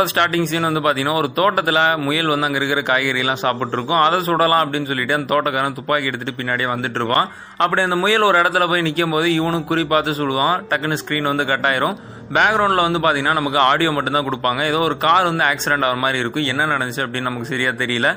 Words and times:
படத்தோட 0.00 0.12
starting 0.12 0.48
scene 0.50 0.66
வந்து 0.68 0.82
பார்த்தீங்கன்னா 0.84 1.14
ஒரு 1.14 1.28
தோட்டத்தில் 1.32 1.80
முயல் 1.96 2.30
வந்து 2.32 2.46
அங்கே 2.46 2.58
இருக்கிற 2.60 2.80
காய்கறியெல்லாம் 2.90 3.40
சாப்பிட்ருக்கோம் 3.42 3.44
சாப்பிட்டு 3.44 3.76
இருக்கும் 3.76 4.02
அதை 4.04 4.18
சுடலாம் 4.28 4.62
அப்படின்னு 4.64 4.90
சொல்லிட்டு 4.90 5.16
அந்த 5.16 5.28
தோட்டக்காரன் 5.32 5.76
துப்பாக்கி 5.78 6.08
எடுத்துட்டு 6.10 6.38
பின்னாடியே 6.40 6.68
வந்துட்டு 6.72 6.98
இருப்பான் 7.00 7.26
அப்படி 7.56 7.82
அந்த 7.82 7.96
முயல் 7.96 8.26
ஒரு 8.28 8.38
இடத்துல 8.42 8.68
போய் 8.68 8.86
நிற்கும் 8.86 9.14
போது 9.14 9.26
இவனும் 9.38 9.66
குறி 9.70 9.84
பார்த்து 9.92 10.12
சுடுவான். 10.20 10.56
டக்குன்னு 10.70 11.00
ஸ்க்ரீன் 11.02 11.30
வந்து 11.32 11.46
கட் 11.52 11.66
ஆயிரும். 11.70 11.96
பேக்ரவுண்டில் 12.36 12.84
வந்து 12.86 12.98
பார்த்தீங்கன்னா 13.02 13.36
நமக்கு 13.38 13.58
ஆடியோ 13.70 13.90
மட்டும்தான் 13.94 14.26
கொடுப்பாங்க. 14.26 14.60
ஏதோ 14.70 14.80
ஒரு 14.88 14.96
கார் 15.04 15.28
வந்து 15.30 15.44
ஆக்சிடென்ட் 15.50 15.84
ஆகிற 15.86 15.98
மாதிரி 16.04 16.18
இருக்கும். 16.22 16.46
என்ன 16.52 16.66
நடந்துச்சு 16.72 17.02
அப்படின்னு 17.04 17.28
நமக்கு 17.28 17.50
சரியாக 17.52 17.74
தெரியல. 17.82 18.08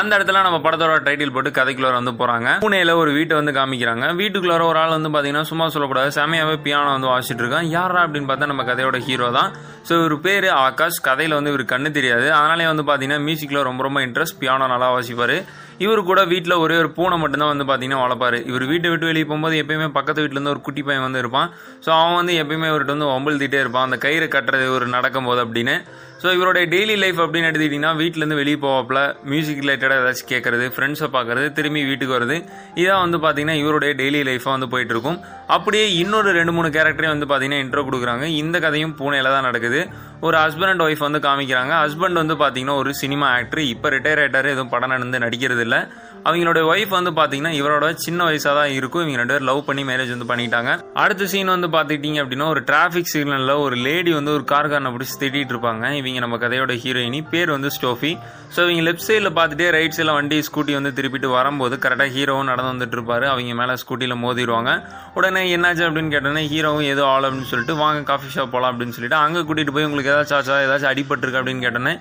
அந்த 0.00 0.12
இடத்துல 0.18 0.42
நம்ம 0.46 0.58
படத்தோட 0.66 0.94
டைட்டில் 1.06 1.34
போட்டு 1.34 1.50
கதைக்குள்ளார 1.58 1.94
வந்து 2.00 2.14
போகிறாங்க 2.20 2.48
பூனேல 2.64 2.94
ஒரு 3.02 3.10
வீட்டை 3.18 3.34
வந்து 3.40 3.52
காமிக்கிறாங்க. 3.58 4.06
வீட்டுக்குள்ளார 4.20 4.64
ஒரு 4.70 4.80
ஆள் 4.82 4.96
வந்து 4.96 5.10
பார்த்தீங்கன்னா 5.14 5.48
சும்மா 5.50 5.66
சொல்லக்கூடாது. 5.74 6.10
செமையாகவே 6.18 6.56
பியானோ 6.66 6.90
வந்து 6.96 7.10
வாசிச்சுட்டு 7.12 7.44
இருக்கான். 7.44 7.68
யாரா 7.76 8.02
அப்படின்னு 8.06 8.30
பார்த்தா 8.30 8.50
நம்ம 8.52 8.66
கதையோட 8.70 8.98
ஹீரோ 9.08 9.30
தான். 9.38 9.50
ஸோ 9.88 9.92
இவர் 10.00 10.16
பேர் 10.26 10.48
ஆகாஷ். 10.66 11.00
கதையில் 11.08 11.38
வந்து 11.38 11.52
இவர் 11.54 11.64
கண்ணு 11.74 11.90
தெரியாது. 11.98 12.28
அதனாலே 12.40 12.68
வந்து 12.72 12.86
பார்த்தீங்கன்னா 12.90 13.24
மியூசிக்கில் 13.28 13.66
ரொம்ப 13.70 13.82
ரொம்ப 13.88 14.00
இன்ட்ரெஸ்ட் 14.08 14.40
பியானோ 14.44 14.68
நல்லா 14.74 14.90
வாசிப்பார். 14.96 15.38
இவர் 15.84 16.00
கூட 16.10 16.20
வீட்டில் 16.32 16.60
ஒரே 16.64 16.74
ஒரு 16.82 16.90
பூனை 16.96 17.16
மட்டும்தான் 17.22 17.52
வந்து 17.52 17.66
பார்த்தீங்கன்னா 17.68 18.02
வளர்ப்பாரு. 18.04 18.38
இவர் 18.50 18.64
வீட்டை 18.72 18.88
விட்டு 18.92 19.08
வெளியே 19.10 19.26
போகும்போது 19.30 19.54
எப்பயுமே 19.62 19.88
பக்கத்து 19.96 20.22
வீட்டிலேருந்து 20.22 20.54
ஒரு 20.54 20.62
குட்டி 20.66 20.82
பையன் 20.88 21.06
வந்து 21.06 21.22
இருப்பான். 21.22 21.48
ஸோ 21.84 21.90
அவன் 22.00 22.18
வந்து 22.20 22.34
எப்பயுமே 22.42 22.68
இவர்கிட்ட 22.70 22.96
வந்து 22.96 23.10
ஒம்பழுத்திட்டே 23.16 23.60
இருப்பான். 23.64 23.86
அந்த 23.88 23.98
கயிறு 24.04 24.28
கட்டுறது 24.36 24.68
ஒரு 24.76 24.88
நடக்கும் 24.96 25.28
போது 25.30 25.42
அப்படின்னு. 25.46 25.76
ஸோ 26.22 26.28
இவருடைய 26.36 26.64
டெய்லி 26.72 26.94
லைஃப் 27.02 27.20
அப்படின்னு 27.24 27.48
எடுத்துக்கிட்டிங்கன்னா 27.50 27.92
வீட்டிலேருந்து 28.00 28.38
வெளியே 28.40 28.58
போவாப்பில் 28.64 29.02
மியூசிக் 29.32 29.62
ரிலேட்டடாக 29.64 30.02
ஏதாச்சும் 30.02 30.30
கேட்குறது 30.32 30.64
ஃப்ரெண்ட்ஸை 30.74 31.08
பார்க்குறது 31.14 31.46
திரும்பி 31.58 31.82
வீட்டுக்கு 31.90 32.16
வருது 32.16 32.36
இதான் 32.82 33.02
வந்து 33.04 33.18
பார்த்தீங்கன்னா 33.22 33.56
இவருடைய 33.62 33.92
டெய்லி 34.00 34.20
லைஃபாக 34.30 34.54
வந்து 34.56 34.68
போயிட்டு 34.74 34.94
இருக்கும். 34.96 35.18
அப்படியே 35.56 35.84
இன்னொரு 36.02 36.30
ரெண்டு 36.38 36.52
மூணு 36.56 36.68
கேரக்டரையும் 36.74 37.14
வந்து 37.14 37.28
பார்த்தீங்கன்னா 37.30 37.60
இன்ட்ரோ 37.62 37.82
கொடுக்குறாங்க. 37.86 38.24
இந்த 38.42 38.56
கதையும் 38.64 38.94
பூனேல 38.98 39.32
தான் 39.34 39.46
நடக்குது. 39.48 39.80
ஒரு 40.26 40.36
ஹஸ்பண்ட் 40.42 40.72
அண்ட் 40.72 40.84
ஒய்ஃப் 40.86 41.06
வந்து 41.06 41.20
காமிக்கிறாங்க. 41.26 41.72
ஹஸ்பண்ட் 41.84 42.20
வந்து 42.22 42.34
பார்த்தீங்கன்னா 42.42 42.76
ஒரு 42.82 42.90
சினிமா 43.02 43.26
ஆக்டர் 43.38 43.62
இப்போ 43.74 43.90
ரிட்டையர் 43.94 44.22
ஆகிட்டார் 44.24 44.52
எதுவும் 44.54 44.72
படம் 44.74 44.94
நடந்து 44.94 45.22
நடிக்கிறது 45.24 45.64
இல்லை 45.66 45.80
அவங்களோட 46.28 46.60
ஒய்ஃப் 46.70 46.92
வந்து 46.96 47.12
பார்த்தீங்கன்னா 47.18 47.52
இவரோட 47.60 47.86
சின்ன 48.04 48.20
வயசாக 48.28 48.54
தான் 48.58 48.72
இருக்கும். 48.78 49.02
இவங்க 49.04 49.20
ரெண்டு 49.20 49.34
பேரும் 49.34 49.48
லவ் 49.50 49.60
பண்ணி 49.68 49.82
மேரேஜ் 49.90 50.12
வந்து 50.14 50.28
பண்ணிட்டாங்க. 50.32 50.70
அடுத்த 51.02 51.28
சீன் 51.32 51.52
வந்து 51.54 51.68
பார்த்துக்கிட்டீங்க 51.74 52.18
அப்படின்னா 52.22 52.48
ஒரு 52.54 52.62
டிராஃபிக் 52.70 53.10
சிக்னலில் 53.12 53.54
ஒரு 53.66 53.76
லேடி 53.86 54.12
வந்து 54.18 54.32
ஒரு 54.38 54.44
கார்காரனை 54.52 54.92
பிடிச்சி 54.96 55.16
திட்டிட்டு 55.22 55.54
இருப்பாங்க. 55.54 55.84
இவங்க 56.00 56.22
நம்ம 56.26 56.38
கதையோட 56.44 56.74
ஹீரோயினி 56.84 57.22
பேர் 57.32 57.52
வந்து 57.56 57.70
ஸ்டோஃபி 57.76 58.12
ஸோ 58.54 58.60
இவங்க 58.66 58.82
லெஃப்ட் 58.86 59.06
சைடில் 59.08 59.30
பார்த்துட்டே 59.38 59.66
ரைட் 59.76 59.96
சைடில் 59.96 60.14
வண்டி 60.18 60.38
ஸ்கூட்டி 60.46 60.72
வந்து 60.76 60.90
திருப்பிட்டு 60.98 61.28
வரும்போது 61.36 61.74
கரெக்டாக 61.84 62.10
ஹீரோவும் 62.16 62.48
நடந்து 62.50 62.70
வந்துட்டு 62.72 62.96
இருப்பாரு. 62.98 63.26
அவங்க 63.32 63.56
மேலே 63.60 63.74
ஸ்கூட்டியில் 63.82 64.16
மோதிடுவாங்க. 64.24 64.70
உடனே 65.18 65.42
என்னாச்சு 65.56 65.84
அப்படின்னு 65.88 66.12
கேட்டோன்னே 66.14 66.42
ஹீரோவும் 66.52 66.88
ஏதோ 66.94 67.02
ஆள் 67.12 67.26
அப்படின்னு 67.28 67.50
சொல்லிட்டு 67.52 67.76
வாங்க 67.82 68.02
காஃபி 68.10 68.28
ஷாப் 68.34 68.52
போகலாம் 68.54 68.70
அப்படின்னு 68.72 68.96
சொல்லிட்டு 68.96 69.18
அங்கே 69.24 69.40
கூட்டிகிட்டு 69.48 69.74
போய் 69.76 69.88
உங்களுக்கு 69.88 70.12
ஏதாச்சும் 70.14 70.38
ஆச்சா 70.38 70.56
ஏதாச்சும் 70.66 70.90
அடிபட்டிருக்கு 70.92 71.40
அப்படின்னு 71.40 71.64
கேட்டோன்னே 71.66 71.94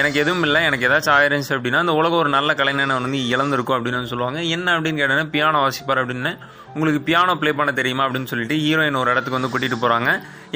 எனக்கு 0.00 0.18
எதுவும் 0.24 0.46
இல்லை. 0.48 0.62
எனக்கு 0.70 0.88
ஏதாச்சும் 0.90 1.16
ஆயிருந்துச்சு 1.16 1.56
அப்படின்னா 1.58 1.82
அந்த 1.84 1.96
உலகம் 2.00 2.22
ஒரு 2.24 2.32
நல்ல 2.38 2.52
கலைஞனை 2.60 2.96
வந்து 3.00 3.22
இழந்திருக்கும். 3.34 3.60
இருக்கும் 3.62 3.78
அப்படின்னு 3.78 4.00
வந்து 4.00 4.14
சொல்லுவாங்க. 4.14 4.40
என்ன 4.56 4.74
அப்படின்னு 4.78 5.00
கேட்டாங்கன்னா 5.00 5.32
பியானோ 5.36 5.60
வாசிப்பார் 5.66 6.02
அப்படின்னு. 6.02 6.32
உங்களுக்கு 6.74 7.00
பியானோ 7.06 7.32
ப்ளே 7.40 7.50
பண்ண 7.56 7.70
தெரியுமா 7.78 8.04
அப்படின்னு 8.06 8.30
சொல்லிட்டு 8.30 8.56
ஹீரோயின் 8.64 8.98
ஒரு 9.00 9.10
இடத்துக்கு 9.12 9.38
வந்து 9.38 9.50
கூட்டிகிட்டு 9.52 9.78
போகிறாங்க 9.82 10.10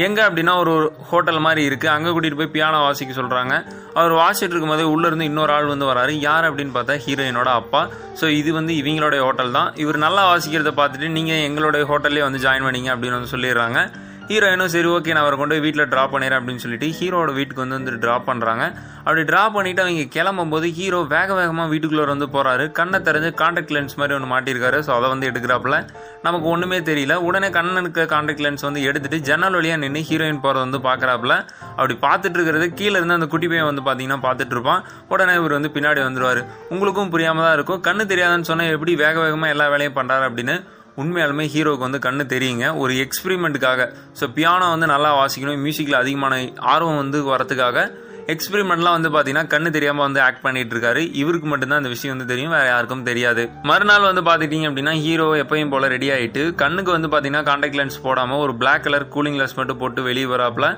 எங்கே 0.04 0.22
அப்படின்னா 0.26 0.52
ஒரு 0.62 0.74
ஹோட்டல் 1.10 1.40
மாதிரி 1.46 1.62
இருக்குது 1.68 1.92
அங்கே 1.94 2.10
கூட்டிகிட்டு 2.14 2.40
போய் 2.40 2.52
பியானோ 2.54 2.78
வாசிக்க 2.84 3.14
சொல்கிறாங்க 3.18 3.54
அவர் 3.98 4.14
வாசிட்டு 4.20 4.52
இருக்கும்போது 4.54 4.84
உள்ளேருந்து 4.94 5.28
இன்னொரு 5.30 5.52
ஆள் 5.56 5.72
வந்து 5.72 5.86
வராரு. 5.90 6.12
யார் 6.28 6.48
அப்படின்னு 6.48 6.74
பார்த்தா 6.78 6.96
ஹீரோயினோட 7.06 7.50
அப்பா. 7.60 7.82
ஸோ 8.20 8.28
இது 8.40 8.52
வந்து 8.58 8.74
இவங்களுடைய 8.80 9.22
ஹோட்டல் 9.26 9.54
தான். 9.58 9.70
இவர் 9.84 10.04
நல்லா 10.06 10.24
வாசிக்கிறத 10.32 10.72
பார்த்துட்டு 10.80 11.14
நீங்கள் 11.18 11.44
எங்களுடைய 11.48 11.84
ஹோட்டல்லே 11.92 12.24
வந்து 12.28 12.42
ஜாயின் 12.46 12.66
பண்ணிங்க 12.68 12.90
அப்படின்னு 12.94 13.18
வந்து 13.18 13.34
சொல்லிடுறாங்க. 13.36 13.80
ஹீரோயினும் 14.28 14.70
சரி 14.72 14.88
ஓகே 14.92 15.12
நான் 15.14 15.22
அவரை 15.24 15.36
கொண்டு 15.40 15.54
போய் 15.54 15.62
வீட்டில் 15.64 15.88
ட்ராப் 15.90 16.12
பண்ணிடுறேன் 16.12 16.38
அப்படின்னு 16.38 16.62
சொல்லிட்டு 16.62 16.86
ஹீரோட 16.98 17.30
வீட்டுக்கு 17.36 17.62
வந்து 17.62 17.76
வந்து 17.78 17.92
ட்ராப் 18.04 18.24
பண்ணுறாங்க 18.28 18.64
அப்படி 19.04 19.22
ட்ராப் 19.28 19.52
பண்ணிட்டு 19.56 19.82
அவங்க 19.84 20.04
கிளம்பும் 20.14 20.52
போது 20.54 20.68
ஹீரோ 20.78 21.00
வேக 21.12 21.28
வேகமாக 21.38 21.66
வீட்டுக்குள்ளே 21.72 22.06
வந்து 22.12 22.26
போகிறாரு 22.34 22.64
கண்ணை 22.78 22.98
தெரிஞ்சு 23.08 23.30
கான்டாக்ட் 23.40 23.74
லென்ஸ் 23.76 23.94
மாதிரி 24.00 24.14
ஒன்று 24.16 24.30
மாட்டியிருக்காரு. 24.32 24.78
ஸோ 24.86 24.90
அதை 24.96 25.08
வந்து 25.12 25.28
எடுக்கிறாப்புல. 25.30 25.76
நமக்கு 26.26 26.46
ஒன்றுமே 26.54 26.78
தெரியல. 26.90 27.16
உடனே 27.28 27.50
கண்ணனுக்கு 27.58 28.04
கான்டாக்ட் 28.14 28.44
லென்ஸ் 28.46 28.66
வந்து 28.68 28.82
எடுத்துட்டு 28.88 29.20
ஜன்னல் 29.28 29.58
வழியாக 29.58 29.80
நின்று 29.84 30.02
ஹீரோயின் 30.10 30.42
போகிறத 30.46 30.64
வந்து 30.66 30.80
பார்க்குறாப்புல 30.88 31.36
அப்படி 31.76 31.96
பார்த்துட்டு 32.06 32.38
இருக்கிறது 32.38 32.68
கீழே 32.80 32.96
இருந்து 33.00 33.18
அந்த 33.18 33.28
குட்டி 33.34 33.50
பையன் 33.52 33.70
வந்து 33.70 33.84
பார்த்தீங்கன்னா 33.88 34.20
பார்த்துட்டு 34.26 34.56
இருப்பான். 34.56 34.82
உடனே 35.14 35.36
இவர் 35.40 35.56
வந்து 35.58 35.72
பின்னாடி 35.76 36.02
வந்துடுவார் 36.08 36.42
உங்களுக்கும் 36.74 37.12
புரியாமல் 37.14 37.46
தான் 37.48 37.56
இருக்கும். 37.58 37.82
கண்ணு 37.88 38.06
தெரியாதுன்னு 38.14 38.50
சொன்னால் 38.50 38.74
எப்படி 38.76 38.94
வேக 39.04 39.16
வேகமாக 39.26 39.54
எல்லா 39.56 39.68
வேலையும் 39.74 39.96
பண்ணுறாரு 40.00 40.26
அப்படின்னு 40.30 40.56
உண்மையாலுமே 41.02 41.44
ஹீரோவுக்கு 41.54 41.88
வந்து 41.88 42.00
கண்ணு 42.06 42.24
தெரியுங்க. 42.34 42.66
ஒரு 42.82 42.94
எக்ஸ்பிரிமெண்ட்டுக்காக. 43.04 43.82
ஸோ 44.20 44.26
பியானோ 44.38 44.68
வந்து 44.74 44.88
நல்லா 44.94 45.12
வாசிக்கணும். 45.20 45.62
மியூசிக்கில் 45.66 46.02
அதிகமான 46.02 46.34
ஆர்வம் 46.74 47.00
வந்து 47.02 47.20
வரதுக்காக. 47.32 47.86
எக்ஸ்பெரிமெண்ட்லாம் 48.34 48.96
வந்து 48.96 49.10
பார்த்தீங்கன்னா 49.14 49.50
கண்ணு 49.52 49.68
தெரியாமல் 49.74 50.04
வந்து 50.06 50.20
ஆக்ட் 50.26 50.42
பண்ணிட்டு 50.44 50.72
இருக்காரு 50.74 51.02
இவருக்கு 51.20 51.48
மட்டும்தான் 51.50 51.80
அந்த 51.82 51.90
விஷயம் 51.92 52.14
வந்து 52.14 52.30
தெரியும். 52.32 52.54
வேற 52.56 52.66
யாருக்கும் 52.70 53.04
தெரியாது. 53.10 53.42
மறுநாள் 53.70 54.08
வந்து 54.08 54.22
பார்த்துட்டீங்க 54.28 54.68
அப்படின்னா 54.70 54.94
ஹீரோ 55.04 55.28
எப்பயும் 55.42 55.72
போல 55.74 55.88
ரெடி 55.94 56.08
ஆகிட்டு 56.14 56.42
கண்ணுக்கு 56.62 56.90
வந்து 56.96 57.10
பார்த்தீங்கன்னா 57.12 57.46
கான்டாக்ட் 57.50 57.78
லென்ஸ் 57.80 58.04
போடாமல் 58.06 58.42
ஒரு 58.46 58.54
பிளாக் 58.62 58.84
கலர் 58.86 59.06
கூலிங் 59.16 59.38
கிளாஸ் 59.38 59.58
மட்டும் 59.60 59.80
போட்டு 59.82 60.02
வெளியே 60.08 60.28
வராப்பில் 60.34 60.68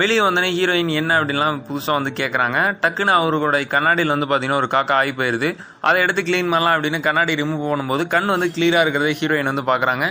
வெளியே 0.00 0.22
வந்தோடனே 0.24 0.48
ஹீரோயின் 0.56 0.90
என்ன 1.00 1.12
அப்படின்லாம் 1.18 1.58
புதுசாக 1.66 1.94
வந்து 1.98 2.10
கேட்குறாங்க 2.18 2.58
டக்குன்னு 2.80 3.12
அவரோட 3.18 3.58
கண்ணாடியில் 3.74 4.12
வந்து 4.14 4.26
பார்த்தீங்கன்னா 4.30 4.58
ஒரு 4.62 4.68
காக்கா 4.74 4.94
ஆகி 5.02 5.12
போயிருது. 5.20 5.48
அதை 5.88 5.98
எடுத்து 6.04 6.22
க்ளீன் 6.26 6.50
பண்ணலாம் 6.52 6.74
அப்படின்னு 6.76 6.98
கண்ணாடி 7.06 7.34
ரிமூவ் 7.40 7.62
பண்ணும்போது 7.70 8.04
கண் 8.14 8.32
வந்து 8.34 8.48
கிளியராக 8.56 8.84
இருக்கிறத 8.84 9.12
ஹீரோயின் 9.20 9.50
வந்து 9.52 9.64
பார்க்குறாங்க 9.70 10.06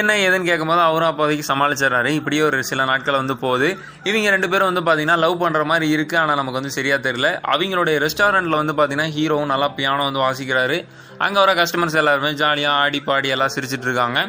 என்ன 0.00 0.16
ஏதுன்னு 0.24 0.48
கேட்கும்போது 0.50 0.82
அவரும் 0.88 1.10
அப்போதைக்கு 1.12 1.46
சமாளிச்சிடறாரு. 1.52 2.10
இப்படியே 2.18 2.42
ஒரு 2.48 2.58
சில 2.70 2.84
நாட்கள் 2.90 3.18
வந்து 3.20 3.36
போகுது. 3.44 3.70
இவங்க 4.10 4.34
ரெண்டு 4.36 4.50
பேரும் 4.52 4.70
வந்து 4.70 4.84
பார்த்தீங்கன்னா 4.88 5.18
லவ் 5.24 5.40
பண்ணுற 5.44 5.62
மாதிரி 5.72 5.88
இருக்குது 5.96 6.20
ஆனால் 6.24 6.38
நமக்கு 6.40 6.60
வந்து 6.60 6.76
சரியாக 6.78 7.00
தெரியல. 7.08 7.30
அவங்களுடைய 7.54 7.96
ரெஸ்டாரண்ட்டில் 8.06 8.60
வந்து 8.60 8.76
பார்த்தீங்கன்னா 8.80 9.10
ஹீரோவும் 9.16 9.52
நல்லா 9.54 9.70
பியானோ 9.80 10.04
வந்து 10.10 10.24
வாசிக்கிறாரு. 10.26 10.78
அங்கே 11.26 11.40
வர 11.44 11.54
கஸ்டமர்ஸ் 11.62 11.98
எல்லாருமே 12.02 12.32
ஜாலியாக 12.44 12.82
ஆடி 12.84 13.02
பாடி 13.10 13.34
எல்லாம் 13.36 13.54
சிரிச்சிட்டு 13.56 13.88
இருக்காங்க. 13.90 14.20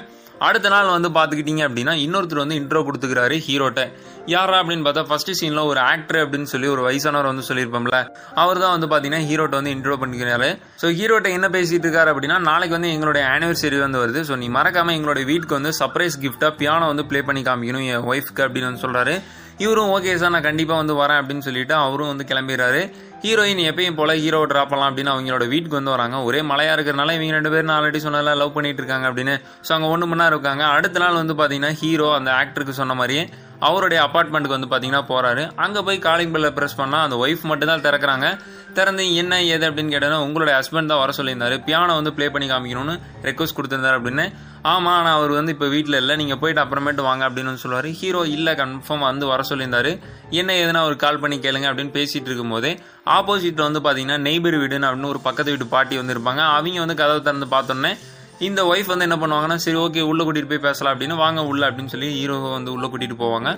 அடுத்த 0.48 0.70
நாள் 0.74 0.96
வந்து 0.96 1.10
பார்த்துக்கிட்டீங்க 1.18 1.64
அப்படின்னா 1.68 1.94
இன்னொருத்தர் 2.06 2.44
வந்து 2.44 2.58
இன்ட்ரோ 2.62 2.82
கொடுத்துக்கிறாரு 2.88 3.36
ஹீரோட்ட 3.48 3.82
யாரா 4.34 4.56
அப்படின்னு 4.62 4.86
பார்த்தா 4.88 5.04
ஃபர்ஸ்ட் 5.10 5.32
சீனில் 5.40 5.68
ஒரு 5.72 5.80
ஆக்டர் 5.92 6.20
அப்படின்னு 6.24 6.50
சொல்லி 6.54 6.68
ஒரு 6.76 6.82
வயசானவர் 6.88 7.30
வந்து 7.32 7.46
சொல்லியிருப்போம்ல 7.50 8.00
அவர் 8.44 8.62
தான் 8.64 8.74
வந்து 8.76 8.90
பார்த்தீங்கன்னா 8.92 9.28
ஹீரோட்ட 9.30 9.56
வந்து 9.60 9.74
இன்ட்ரோ 9.76 9.98
பண்ணிக்கிறாரு. 10.04 10.50
ஸோ 10.82 10.90
ஹீரோட்ட 11.00 11.30
என்ன 11.38 11.50
பேசிட்டு 11.58 11.88
இருக்காரு 11.88 12.12
அப்படின்னா 12.14 12.40
நாளைக்கு 12.50 12.78
வந்து 12.78 12.92
எங்களுடைய 12.96 13.24
ஆனிவர்சரி 13.36 13.80
வந்து 13.86 14.02
வருது. 14.04 14.22
ஸோ 14.30 14.36
நீ 14.44 14.50
மறக்காம 14.58 14.96
எங்களுடைய 15.00 15.26
வீட்டுக்கு 15.32 15.60
வந்து 15.60 15.74
சர்ப்ரைஸ் 15.82 16.18
கிஃப்டாக 16.26 16.54
பியானோ 16.62 16.88
வந்து 16.94 17.06
ப்ளே 17.12 17.22
பண்ணி 17.30 17.44
காமிக்கணும் 17.50 17.88
என் 17.94 18.08
ஒய்ஃப்க்கு 18.14 18.44
அப்படின்னு 18.48 18.70
வந்து 18.70 18.86
சொல்கிறாரு 18.86 19.16
இவரும் 19.64 19.92
ஓகே 19.96 20.12
சார் 20.22 20.34
நான் 20.34 20.46
கண்டிப்பாக 20.48 20.82
வந்து 20.82 20.94
வரேன் 21.00 21.20
அப்படின்னு 21.22 21.46
சொல்லிட்டு 21.48 21.74
அவரும் 21.86 22.12
வந்து 22.12 22.26
கிளம்பிடுறாரு. 22.30 22.82
ஹீரோயின் 23.24 23.62
எப்பயும் 23.70 23.98
போல 24.00 24.12
ஹீரோ 24.24 24.40
ட்ராப் 24.52 24.70
பண்ணலாம் 24.72 24.90
அப்படின்னு 24.92 25.12
அவங்களோட 25.14 25.46
வீட்டுக்கு 25.52 25.78
வந்து 25.80 25.94
வராங்க. 25.96 26.18
ஒரே 26.28 26.40
மழையா 26.52 26.74
இருக்கிறனால 26.76 27.16
இவங்க 27.18 27.36
ரெண்டு 27.38 27.52
பேரும் 27.54 27.70
நான் 27.70 27.78
ஆல்ரெடி 27.80 28.00
சொன்னல 28.06 28.34
லவ் 28.42 28.56
பண்ணிட்டு 28.56 28.82
இருக்காங்க 28.84 29.08
அப்படின்னு. 29.10 29.36
ஸோ 29.68 29.72
அங்கே 29.76 29.90
ஒன்று 29.94 30.08
மணி 30.12 30.22
நேரம் 30.22 30.36
இருக்காங்க. 30.36 30.64
அடுத்த 30.78 31.02
நாள் 31.04 31.20
வந்து 31.22 31.36
பார்த்தீங்கன்னா 31.40 31.72
ஹீரோ 31.82 32.08
அந்த 32.20 32.32
ஆக்டருக்கு 32.42 32.76
சொன்ன 32.82 32.96
மாதிரியே 33.02 33.26
அவருடைய 33.68 34.00
அப்பார்ட்மெண்ட்டுக்கு 34.06 34.58
வந்து 34.58 34.70
பார்த்தீங்கன்னா 34.72 35.04
போகிறாரு 35.12 35.44
அங்கே 35.64 35.82
போய் 35.88 36.00
காலிங் 36.06 36.34
பெல்ல 36.36 36.50
ப்ரெஸ் 36.58 36.80
பண்ணால் 36.82 37.06
அந்த 37.08 37.18
ஒய்ஃப் 37.24 37.44
மட்டும் 37.50 37.72
தான் 37.72 37.84
திறக்கிறாங்க. 37.88 38.28
திறந்து 38.78 39.04
என்ன 39.22 39.44
ஏது 39.54 39.66
அப்படின்னு 39.70 39.94
கேட்டோன்னா 39.96 40.22
உங்களுடைய 40.28 40.54
ஹஸ்பண்ட் 40.60 40.92
தான் 40.92 41.02
வர 41.04 41.14
சொல்லியிருந்தாரு. 41.18 41.58
பியானோ 41.68 41.96
வந்து 42.00 42.14
ப்ளே 42.18 42.30
பண்ணி 42.36 42.48
காமிக்கணும்னு 42.54 42.96
ரெக்வஸ்ட் 43.28 43.58
கொடுத்துருந்தாரு 43.58 44.00
அப்படின்னு. 44.00 44.26
ஆமாம் 44.70 44.96
ஆனால் 44.96 45.16
அவர் 45.18 45.32
வந்து 45.38 45.52
இப்போ 45.54 45.68
வீட்டில் 45.74 45.98
இல்லை. 46.00 46.16
நீங்கள் 46.22 46.40
போயிட்டு 46.42 46.62
அப்புறமேட்டு 46.64 47.04
வாங்க 47.08 47.24
அப்படின்னு 47.28 47.62
சொல்லுவார். 47.62 47.88
ஹீரோ 48.00 48.22
இல்லை 48.34 48.54
கன்ஃபார்ம் 48.60 49.06
வந்து 49.08 49.26
வர 49.32 49.44
சொல்லியிருந்தார். 49.50 49.90
என்ன 50.40 50.56
எதுனா 50.64 50.82
அவர் 50.86 50.96
கால் 51.04 51.20
பண்ணி 51.24 51.38
கேளுங்க 51.46 51.70
அப்படின்னு 51.70 51.94
பேசிகிட்டு 51.98 52.30
இருக்கும்போதே 52.30 52.72
ஆப்போசிட்டில் 53.18 53.68
வந்து 53.68 53.82
பார்த்தீங்கன்னா 53.86 54.20
நெய்பர் 54.28 54.58
வீடுன்னு 54.64 54.90
அப்படின்னு 54.90 55.12
ஒரு 55.14 55.22
பக்கத்து 55.28 55.54
வீட்டு 55.54 55.68
பாட்டி 55.76 56.02
வந்து 56.02 56.16
இருப்பாங்க. 56.16 56.44
அவங்க 56.58 56.80
வந்து 56.86 57.00
கதவை 57.02 57.22
திறந்து 57.28 57.50
பார்த்தோன்னே 57.56 57.94
இந்த 58.50 58.62
ஒய்ஃப் 58.72 58.92
வந்து 58.92 59.08
என்ன 59.08 59.18
பண்ணுவாங்கன்னா 59.22 59.58
சரி 59.64 59.78
ஓகே 59.86 60.04
உள்ளே 60.12 60.24
கூட்டிகிட்டு 60.28 60.54
போய் 60.54 60.66
பேசலாம் 60.68 60.94
அப்படின்னு 60.94 61.16
வாங்க 61.26 61.42
உள்ள 61.50 61.64
அப்படின்னு 61.70 61.94
சொல்லி 61.96 62.10
ஹீரோ 62.20 62.38
வந்து 62.58 62.72
உள்ளே 62.76 62.88
கூட்டிகிட்டு 62.92 63.18
போவாங்க. 63.26 63.50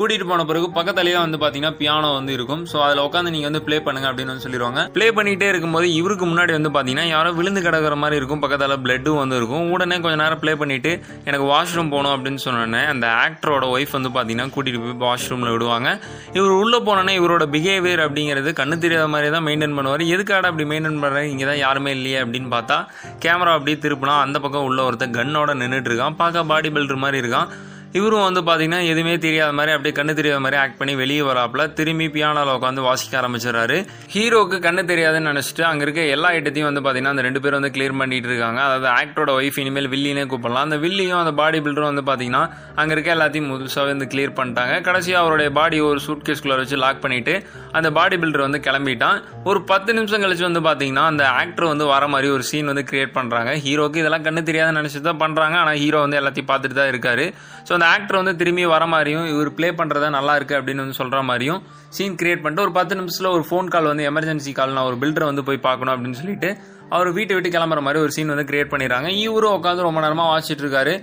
கூட்டிட்டு 0.00 0.26
போன 0.28 0.44
பிறகு 0.48 0.66
பக்கத்துலயே 0.76 1.16
வந்து 1.22 1.38
பாத்தீங்கன்னா 1.44 1.76
பியானோ 1.80 2.10
வந்து 2.18 2.32
இருக்கும். 2.36 2.62
ஸோ 2.70 2.76
அதுல 2.84 3.02
உட்காந்து 3.06 3.32
நீங்க 3.34 3.46
வந்து 3.48 3.60
ப்ளே 3.64 3.78
பண்ணுங்க 3.86 4.06
அப்படின்னு 4.10 4.32
வந்து 4.32 4.44
சொல்லிடுவாங்க 4.44 4.82
ப்ளே 4.94 5.06
பண்ணிட்டே 5.16 5.48
இருக்கும்போது 5.52 5.86
இவருக்கு 6.00 6.26
முன்னாடி 6.30 6.52
வந்து 6.56 6.70
பாத்தீங்கன்னா 6.76 7.04
யாரோ 7.14 7.30
விழுந்து 7.38 7.60
கிடக்குற 7.66 7.96
மாதிரி 8.02 8.16
இருக்கும். 8.20 8.40
பக்கத்தில் 8.44 8.76
பிளட்டும் 8.84 9.18
வந்து 9.22 9.36
இருக்கும். 9.40 9.64
உடனே 9.74 9.96
கொஞ்ச 10.04 10.16
நேரம் 10.22 10.40
ப்ளே 10.42 10.52
பண்ணிட்டு 10.62 10.92
எனக்கு 11.28 11.46
வாஷ்ரூம் 11.52 11.90
போகணும் 11.94 12.14
அப்படின்னு 12.14 12.42
சொன்னோடனே 12.46 12.82
அந்த 12.92 13.06
ஆக்டரோட 13.24 13.66
ஒய்ஃப் 13.74 13.94
வந்து 13.98 14.12
பாத்தீங்கன்னா 14.16 14.48
கூட்டிட்டு 14.56 14.80
போய் 14.84 14.98
வாஷ்ரூம்ல 15.06 15.50
விடுவாங்க. 15.56 15.90
இவர் 16.38 16.54
உள்ள 16.62 16.78
போனோன்னே 16.88 17.14
இவரோட 17.20 17.46
பிஹேவியர் 17.56 18.04
அப்படிங்கிறது 18.06 18.52
கண்ணு 18.60 18.78
தெரியாத 18.84 19.08
மாதிரி 19.14 19.30
தான் 19.36 19.46
மெயின்டைன் 19.48 19.76
பண்ணுவார். 19.78 20.04
எதுக்காட 20.14 20.46
அப்படி 20.52 20.66
மெயின்டைன் 20.72 21.02
பண்றாரு? 21.04 21.30
இங்க 21.34 21.46
தான் 21.50 21.62
யாருமே 21.64 21.92
இல்லையே 21.98 22.20
அப்படின்னு 22.24 22.50
பார்த்தா 22.56 22.78
கேமரா 23.24 23.56
அப்படியே 23.58 23.78
திருப்பினா 23.84 24.16
அந்த 24.26 24.40
பக்கம் 24.46 24.68
உள்ள 24.70 24.80
ஒருத்தர் 24.90 25.16
கன்னோட 25.18 25.50
நின்றுட்டு 25.62 25.92
இருக்கான். 25.92 26.18
பார்க்க 26.22 26.50
பாடி 26.52 26.70
பில்டர் 26.78 27.04
மாதிரி 27.04 27.20
இருக்கான். 27.24 27.50
இவரும் 27.98 28.24
வந்து 28.26 28.40
பார்த்தீங்கன்னா 28.46 28.80
எதுவுமே 28.90 29.14
தெரியாத 29.24 29.52
மாதிரி 29.58 29.72
அப்படியே 29.76 29.94
கண்ணு 29.94 30.12
தெரியாத 30.18 30.40
மாதிரி 30.42 30.56
ஆக்ட் 30.62 30.76
பண்ணி 30.80 30.92
வெளியே 31.00 31.22
வராப்புல 31.28 31.62
திரும்பி 31.78 32.06
பியானோவில் 32.16 32.52
உட்காந்து 32.58 32.82
வாசிக்க 32.88 33.14
ஆரம்பிச்சிடறாரு. 33.20 33.76
ஹீரோக்கு 34.12 34.56
கண்ணு 34.66 34.82
தெரியாதுன்னு 34.90 35.30
நினச்சிட்டு 35.32 35.62
அங்கே 35.68 35.82
இருக்க 35.86 36.02
எல்லா 36.16 36.28
ஐட்டத்தையும் 36.36 36.68
வந்து 36.68 36.82
பார்த்தீங்கன்னா 36.84 37.14
அந்த 37.14 37.24
ரெண்டு 37.26 37.40
பேரும் 37.44 37.58
வந்து 37.60 37.72
கிளியர் 37.76 37.96
பண்ணிட்டு 38.00 38.28
இருக்காங்க. 38.30 38.60
அதாவது 38.66 38.88
ஆக்டரோட 38.98 39.32
ஒய்ஃப் 39.38 39.58
இனிமேல் 39.62 39.90
வில்லினே 39.94 40.24
கூப்பிடலாம். 40.32 40.66
அந்த 40.68 40.78
வில்லியும் 40.84 41.20
அந்த 41.22 41.32
பாடி 41.40 41.60
பில்டரும் 41.64 41.90
வந்து 41.92 42.04
பார்த்தீங்கன்னா 42.10 42.42
அங்கே 42.82 42.94
இருக்க 42.96 43.10
எல்லாத்தையும் 43.16 43.48
முழுசாக 43.52 43.86
வந்து 43.92 44.08
கிளியர் 44.12 44.36
பண்ணிட்டாங்க. 44.38 44.76
கடைசியாக 44.90 45.22
அவருடைய 45.24 45.50
பாடி 45.58 45.80
ஒரு 45.88 46.00
சூட் 46.06 46.24
கேஸ்குள்ளே 46.28 46.60
வச்சு 46.62 46.78
லாக் 46.84 47.02
பண்ணிட்டு 47.06 47.34
அந்த 47.80 47.90
பாடி 47.98 48.18
பில்டர் 48.22 48.46
வந்து 48.46 48.62
கிளம்பிட்டான். 48.68 49.18
ஒரு 49.50 49.62
பத்து 49.72 49.90
நிமிஷம் 49.98 50.22
கழிச்சு 50.26 50.48
வந்து 50.48 50.64
பார்த்தீங்கன்னா 50.68 51.06
அந்த 51.14 51.24
ஆக்டர் 51.40 51.70
வந்து 51.72 51.88
வர 51.94 52.06
மாதிரி 52.14 52.30
ஒரு 52.36 52.46
சீன் 52.52 52.72
வந்து 52.74 52.86
கிரியேட் 52.92 53.16
பண்ணுறாங்க 53.18 53.50
ஹீரோக்கு 53.66 54.02
இதெல்லாம் 54.04 54.24
கண்ணு 54.28 54.48
தெரியாதுன்னு 54.52 54.80
நினச்சி 54.82 55.04
தான் 55.10 55.22
பண்ணுறாங்க 55.26 55.56
ஆனால் 55.64 55.78
ஹீரோ 55.84 56.00
வந்து 56.06 56.20
எல்லாத்தையும் 56.22 56.50
பார்த்துட்டு 56.52 56.78
தான் 56.80 56.92
இருக்காரு. 56.94 57.26
ஸோ 57.66 57.72
அந்த 57.76 57.86
ஆக்டர் 57.94 58.18
வந்து 58.20 58.34
திரும்பி 58.40 58.64
வர 58.74 58.84
மாதிரியும் 58.94 59.26
இவர் 59.32 59.50
ப்ளே 59.58 59.70
பண்ணுறதா 59.80 60.10
நல்லா 60.18 60.34
இருக்கு 60.40 60.58
அப்படின்னு 60.58 60.84
வந்து 60.84 60.98
சொல்கிற 61.00 61.22
மாதிரியும் 61.30 61.60
சீன் 61.96 62.18
கிரியேட் 62.22 62.42
பண்ணிட்டு 62.42 62.66
ஒரு 62.66 62.74
பத்து 62.78 62.98
நிமிஷத்தில் 63.00 63.32
ஒரு 63.36 63.44
ஃபோன் 63.50 63.70
கால் 63.74 63.90
வந்து 63.92 64.06
எமர்ஜென்சி 64.10 64.52
கால் 64.58 64.76
நான் 64.76 64.88
ஒரு 64.90 64.98
பில்டரை 65.02 65.28
வந்து 65.30 65.46
போய் 65.48 65.64
பார்க்கணும் 65.68 65.94
அப்படின்னு 65.94 66.20
சொல்லிட்டு 66.20 66.50
அவர் 66.96 67.08
வீட்டை 67.16 67.34
விட்டு 67.36 67.50
கிளம்புற 67.56 67.80
மாதிரி 67.86 68.02
ஒரு 68.04 68.12
சீன் 68.14 68.32
வந்து 68.34 68.48
கிரியேட் 68.50 68.72
பண்ணிடுறாங்க. 68.74 69.08
இவரும் 69.24 69.56
உட்காந்து 69.58 69.86
ரொம்ப 69.88 70.00
நேரமாக 70.04 70.30
வாசிச்சுட்டு 70.32 70.64
இருக்காரு. 70.64 70.94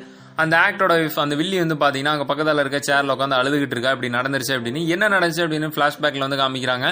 அந்த 0.42 0.56
ஆக்டரோட 0.66 0.96
wife, 1.02 1.16
அந்த 1.24 1.36
வில்லி 1.40 1.58
வந்து 1.62 1.76
பார்த்தீங்கன்னா 1.84 2.16
அங்கே 2.16 2.26
பக்கத்தில் 2.32 2.62
இருக்க 2.64 2.80
சேரில் 2.88 3.14
உட்காந்து 3.14 3.38
அழுதுகிட்டு 3.38 3.76
இருக்கா 3.76 3.94
இப்படி 3.96 4.10
நடந்துருச்சு 4.18 4.54
அப்படின்னு 4.58 4.82
என்ன 4.96 5.06
நடந்துச்சு 5.14 5.44
அப்படின்னு 5.46 5.70
ஃப்ளாஷ்பேக்கில் 5.76 6.26
வந்து 6.26 6.40
காமிக்கிறாங்க. 6.42 6.88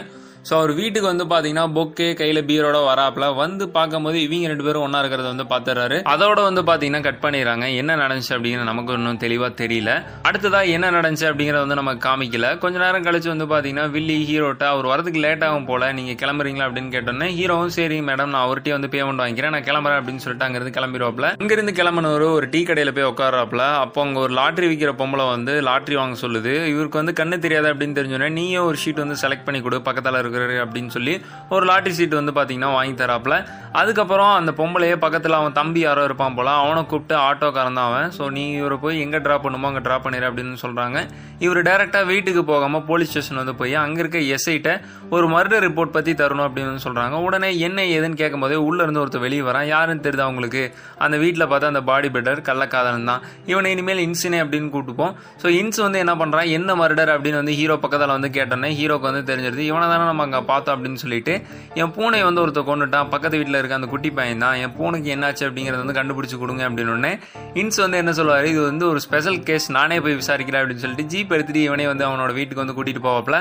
ஸோ 0.48 0.54
அவர் 0.58 0.72
வீட்டுக்கு 0.80 1.08
வந்து 1.12 1.26
பார்த்தீங்கன்னா 1.30 1.64
பொக்கே 1.76 2.08
கையில் 2.18 2.40
பீரோட 2.50 2.80
வராப்புல 2.88 3.28
வந்து 3.40 3.64
பார்க்கும்போது 3.78 4.18
இவங்க 4.26 4.50
ரெண்டு 4.52 4.66
பேரும் 4.66 4.84
ஒன்றா 4.86 5.00
இருக்கிறத 5.04 5.30
வந்து 5.32 5.46
பார்த்துறாரு 5.54 5.98
அதோட 6.12 6.40
வந்து 6.48 6.62
பார்த்தீங்கன்னா 6.68 7.02
கட் 7.08 7.22
பண்ணிடுறாங்க. 7.24 7.66
என்ன 7.82 7.92
நடந்துச்சு 8.02 8.34
அப்படிங்கிற 8.36 8.66
நமக்கு 8.70 8.92
இன்னும் 8.98 9.20
தெளிவாக 9.24 9.50
தெரியல. 9.62 9.92
அடுத்ததா 10.30 10.60
என்ன 10.76 10.92
நடந்துச்சு 10.98 11.28
அப்படிங்கிறத 11.30 11.62
வந்து 11.66 11.78
நமக்கு 11.80 12.02
காமிக்கல. 12.08 12.50
கொஞ்ச 12.64 12.76
நேரம் 12.84 13.06
கழிச்சு 13.08 13.30
வந்து 13.34 13.48
பார்த்தீங்கன்னா 13.54 13.86
வில்லி 13.96 14.18
ஹீரோட்ட 14.30 14.68
அவர் 14.74 14.90
வரதுக்கு 14.92 15.24
லேட் 15.26 15.46
ஆகும் 15.48 15.68
போல 15.72 15.90
நீங்கள் 16.00 16.20
கிளம்புறீங்களா 16.22 16.68
அப்படின்னு 16.68 16.94
கேட்டோன்னே 16.98 17.30
ஹீரோவும் 17.40 17.74
சரி 17.78 17.98
மேடம் 18.10 18.32
நான் 18.36 18.46
அவர்கிட்டயே 18.50 18.76
வந்து 18.78 18.92
பேமெண்ட் 18.98 19.24
வாங்கிக்கிறேன். 19.24 19.56
நான் 19.58 19.68
கிளம்புறேன் 19.70 20.00
அப்படின்னு 20.02 20.26
சொல்லிட்டு 20.28 20.48
அங்கிருந்து 20.50 20.76
கிளம்பிடுவாப்ல 20.78 21.34
இங்கிருந்து 21.46 21.76
கிளம்பினவர் 21.82 22.28
ஒரு 22.38 22.50
டீ 22.54 22.64
கடையில் 22.70 22.96
போய் 23.00 23.10
உட்காராப்ல 23.14 23.66
அப்போ 23.82 24.06
அங்கே 24.06 24.24
ஒரு 24.28 24.36
லாட்ரி 24.42 24.70
விற்கிற 24.74 24.94
பொம்பளை 25.02 25.28
வந்து 25.34 25.56
லாட்ரி 25.72 25.98
வாங்க 26.04 26.18
சொல்லுது. 26.26 26.56
இவருக்கு 26.76 27.02
வந்து 27.04 27.18
கண்ணு 27.24 27.44
தெரியாது 27.48 27.70
அப்படின்னு 27.74 28.00
தெரிஞ்சோன்னே 28.02 28.32
நீயே 28.40 28.64
ஒரு 28.70 28.80
ஷீட் 28.86 29.04
வந்து 29.06 29.20
செலக்ட் 29.26 29.48
பண்ணி 29.50 29.62
கொடு. 29.68 29.80
பக்கத்தில் 29.90 30.22
கொடுக்குறாரு 30.36 30.56
அப்படின்னு 30.64 30.92
சொல்லி 30.96 31.14
ஒரு 31.56 31.64
லாட்டரி 31.70 31.96
சீட் 31.98 32.18
வந்து 32.20 32.34
பார்த்தீங்கன்னா 32.38 32.72
வாங்கி 32.76 32.96
தராப்புல. 33.02 33.36
அதுக்கப்புறம் 33.80 34.32
அந்த 34.40 34.52
பொம்பளையே 34.60 34.96
பக்கத்தில் 35.04 35.38
அவன் 35.38 35.56
தம்பி 35.58 35.82
யாரோ 35.86 36.02
இருப்பான் 36.08 36.36
போல 36.38 36.50
அவனை 36.64 36.82
கூப்பிட்டு 36.92 37.16
ஆட்டோக்காரன் 37.28 37.78
தான் 37.80 37.88
அவன். 37.90 38.08
ஸோ 38.18 38.24
நீ 38.36 38.44
இவரை 38.60 38.78
போய் 38.84 39.02
எங்கே 39.06 39.20
ட்ராப் 39.26 39.44
பண்ணுமோ 39.46 39.68
அங்கே 39.70 39.82
ட்ராப் 39.88 40.06
பண்ணிடு 40.06 40.28
அப்படின்னு 40.30 40.62
சொல்கிறாங்க 40.64 40.98
இவர் 41.46 41.60
டேரெக்டாக 41.68 42.06
வீட்டுக்கு 42.12 42.42
போகாமல் 42.52 42.84
போலீஸ் 42.90 43.12
ஸ்டேஷன் 43.12 43.40
வந்து 43.42 43.56
போய் 43.62 43.74
அங்கே 43.84 44.00
இருக்க 44.04 44.20
எஸ்ஐட்ட 44.36 44.70
ஒரு 45.16 45.26
மர்டர் 45.34 45.64
ரிப்போர்ட் 45.68 45.96
பற்றி 45.96 46.12
தரணும் 46.22 46.46
அப்படின்னு 46.48 46.84
சொல்கிறாங்க 46.86 47.16
உடனே 47.28 47.50
என்ன 47.68 47.80
ஏதுன்னு 47.96 48.20
கேட்கும்போதே 48.22 48.60
உள்ளே 48.68 48.82
இருந்து 48.86 49.02
ஒருத்தர் 49.04 49.26
வெளியே 49.26 49.44
வரான் 49.50 49.68
யாருன்னு 49.74 50.06
தெரியுது 50.06 50.26
அவங்களுக்கு 50.28 50.64
அந்த 51.06 51.16
வீட்டில் 51.24 51.48
பார்த்தா 51.52 51.72
அந்த 51.74 51.82
பாடி 51.90 52.10
பில்டர் 52.16 52.42
கள்ளக்காதலன் 52.50 53.10
தான். 53.12 53.22
இவனை 53.52 53.72
இனிமேல் 53.76 54.04
இன்சினே 54.08 54.40
அப்படின்னு 54.44 54.72
கூப்பிட்டுப்போம் 54.76 55.14
ஸோ 55.42 55.48
இன்ஸ் 55.60 55.82
வந்து 55.86 56.02
என்ன 56.04 56.16
பண்ணுறான் 56.22 56.50
என்ன 56.58 56.76
மர்டர் 56.82 57.12
அப்படின்னு 57.16 57.42
வந்து 57.42 57.56
ஹீரோ 57.60 57.78
பக்கத்தில் 57.84 58.16
வந்து 58.18 58.32
கேட்டோன்னே 58.38 58.72
ஹீரோக்கு 58.80 59.08
வந்து 59.10 59.24
தெரிஞ்சிருது. 59.32 59.64
இவனை 59.72 59.86
தானே 59.94 60.06
நம்ம 60.12 60.25
அங்கே 60.26 60.42
பார்த்தோம் 60.52 60.76
அப்படின்னு 60.76 61.02
சொல்லிட்டு 61.04 61.36
என் 61.82 61.94
பூனை 61.98 62.24
வந்து 62.24 62.44
ஒருத்தர் 62.46 62.70
கொண்டுட்டான் 62.72 63.12
பக்கத்து 63.16 63.38
வீட்டில் 63.38 63.60
இருக்க 63.60 63.80
அந்த 63.80 63.90
குட்டி 63.94 64.12
பையன் 64.20 64.44
தான் 64.46 64.56
என் 64.64 64.76
பூனைக்கு 64.78 65.12
என்னாச்சு 65.16 65.46
அப்படிங்கிறத 65.50 65.84
வந்து 65.84 66.00
கண்டுபிடிச்சி 66.00 66.40
கொடுங்க 66.44 66.64
அப்படின்னு 66.70 67.14
இன்ஸ் 67.62 67.80
வந்து 67.86 67.98
என்ன 67.98 68.14
சொல்லுவார் 68.14 68.50
இது 68.54 68.62
வந்து 68.64 68.88
ஒரு 68.88 69.00
ஸ்பெஷல் 69.00 69.40
கேஸ் 69.44 69.70
நானே 69.72 70.00
போய் 70.00 70.20
விசாரிக்கிறேன் 70.24 70.62
அப்படின்னு 70.64 70.84
சொல்லிட்டு 70.88 71.12
ஜீப் 71.14 71.34
எடுத்துட்டு 71.38 71.62
இவனே 71.62 71.88
வந்து 71.94 72.08
அவனோட 72.10 72.34
வீட்டுக்கு 72.34 72.64
வந்து 72.66 72.78
கூட்டிகிட்டு 72.78 73.08
போவாப்பில். 73.08 73.40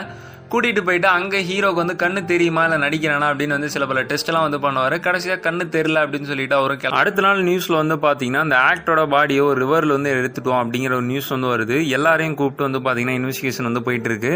கூட்டிகிட்டு 0.53 0.83
போயிட்டு 0.87 1.09
அங்கே 1.09 1.39
ஹீரோக்கு 1.43 1.81
வந்து 1.83 1.95
கண்ணு 2.03 2.25
தெரியுமா 2.25 2.63
இல்லை 2.65 2.79
நடிக்கிறானா 2.89 3.29
அப்படின்னு 3.31 3.57
வந்து 3.57 3.71
சில 3.75 3.87
பல 3.91 4.03
டெஸ்ட்லாம் 4.03 4.45
வந்து 4.47 4.59
பண்ணுவார். 4.65 4.95
கடைசியாக 5.07 5.45
கண்ணு 5.47 5.65
தெரியல 5.77 6.03
அப்படின்னு 6.05 6.29
சொல்லிட்டு 6.31 6.55
அவரும் 6.55 6.99
அடுத்த 7.01 7.23
நாள் 7.23 7.41
நியூஸில் 7.45 7.81
வந்து 7.83 7.97
பார்த்தீங்கன்னா 8.07 8.45
அந்த 8.47 8.59
ஆக்டரோட 8.71 9.05
பாடியை 9.15 9.41
ஒரு 9.41 9.67
வந்து 9.67 10.11
எடுத்துட்டோம் 10.19 10.61
அப்படிங்கிற 10.63 10.93
ஒரு 10.99 11.03
நியூஸ் 11.03 11.33
வந்து 11.37 11.51
வருது. 11.55 11.79
எல்லாரையும் 11.89 12.35
கூப்பிட்டு 12.35 12.67
வந்து 12.69 12.83
பார்த்தீங்கன்னா 12.87 13.17
இன்வெஸ்டிகேஷன் 13.21 13.63
வந்து 13.63 13.83
போயிட்டு 13.83 14.11
இருக்கு. 14.11 14.33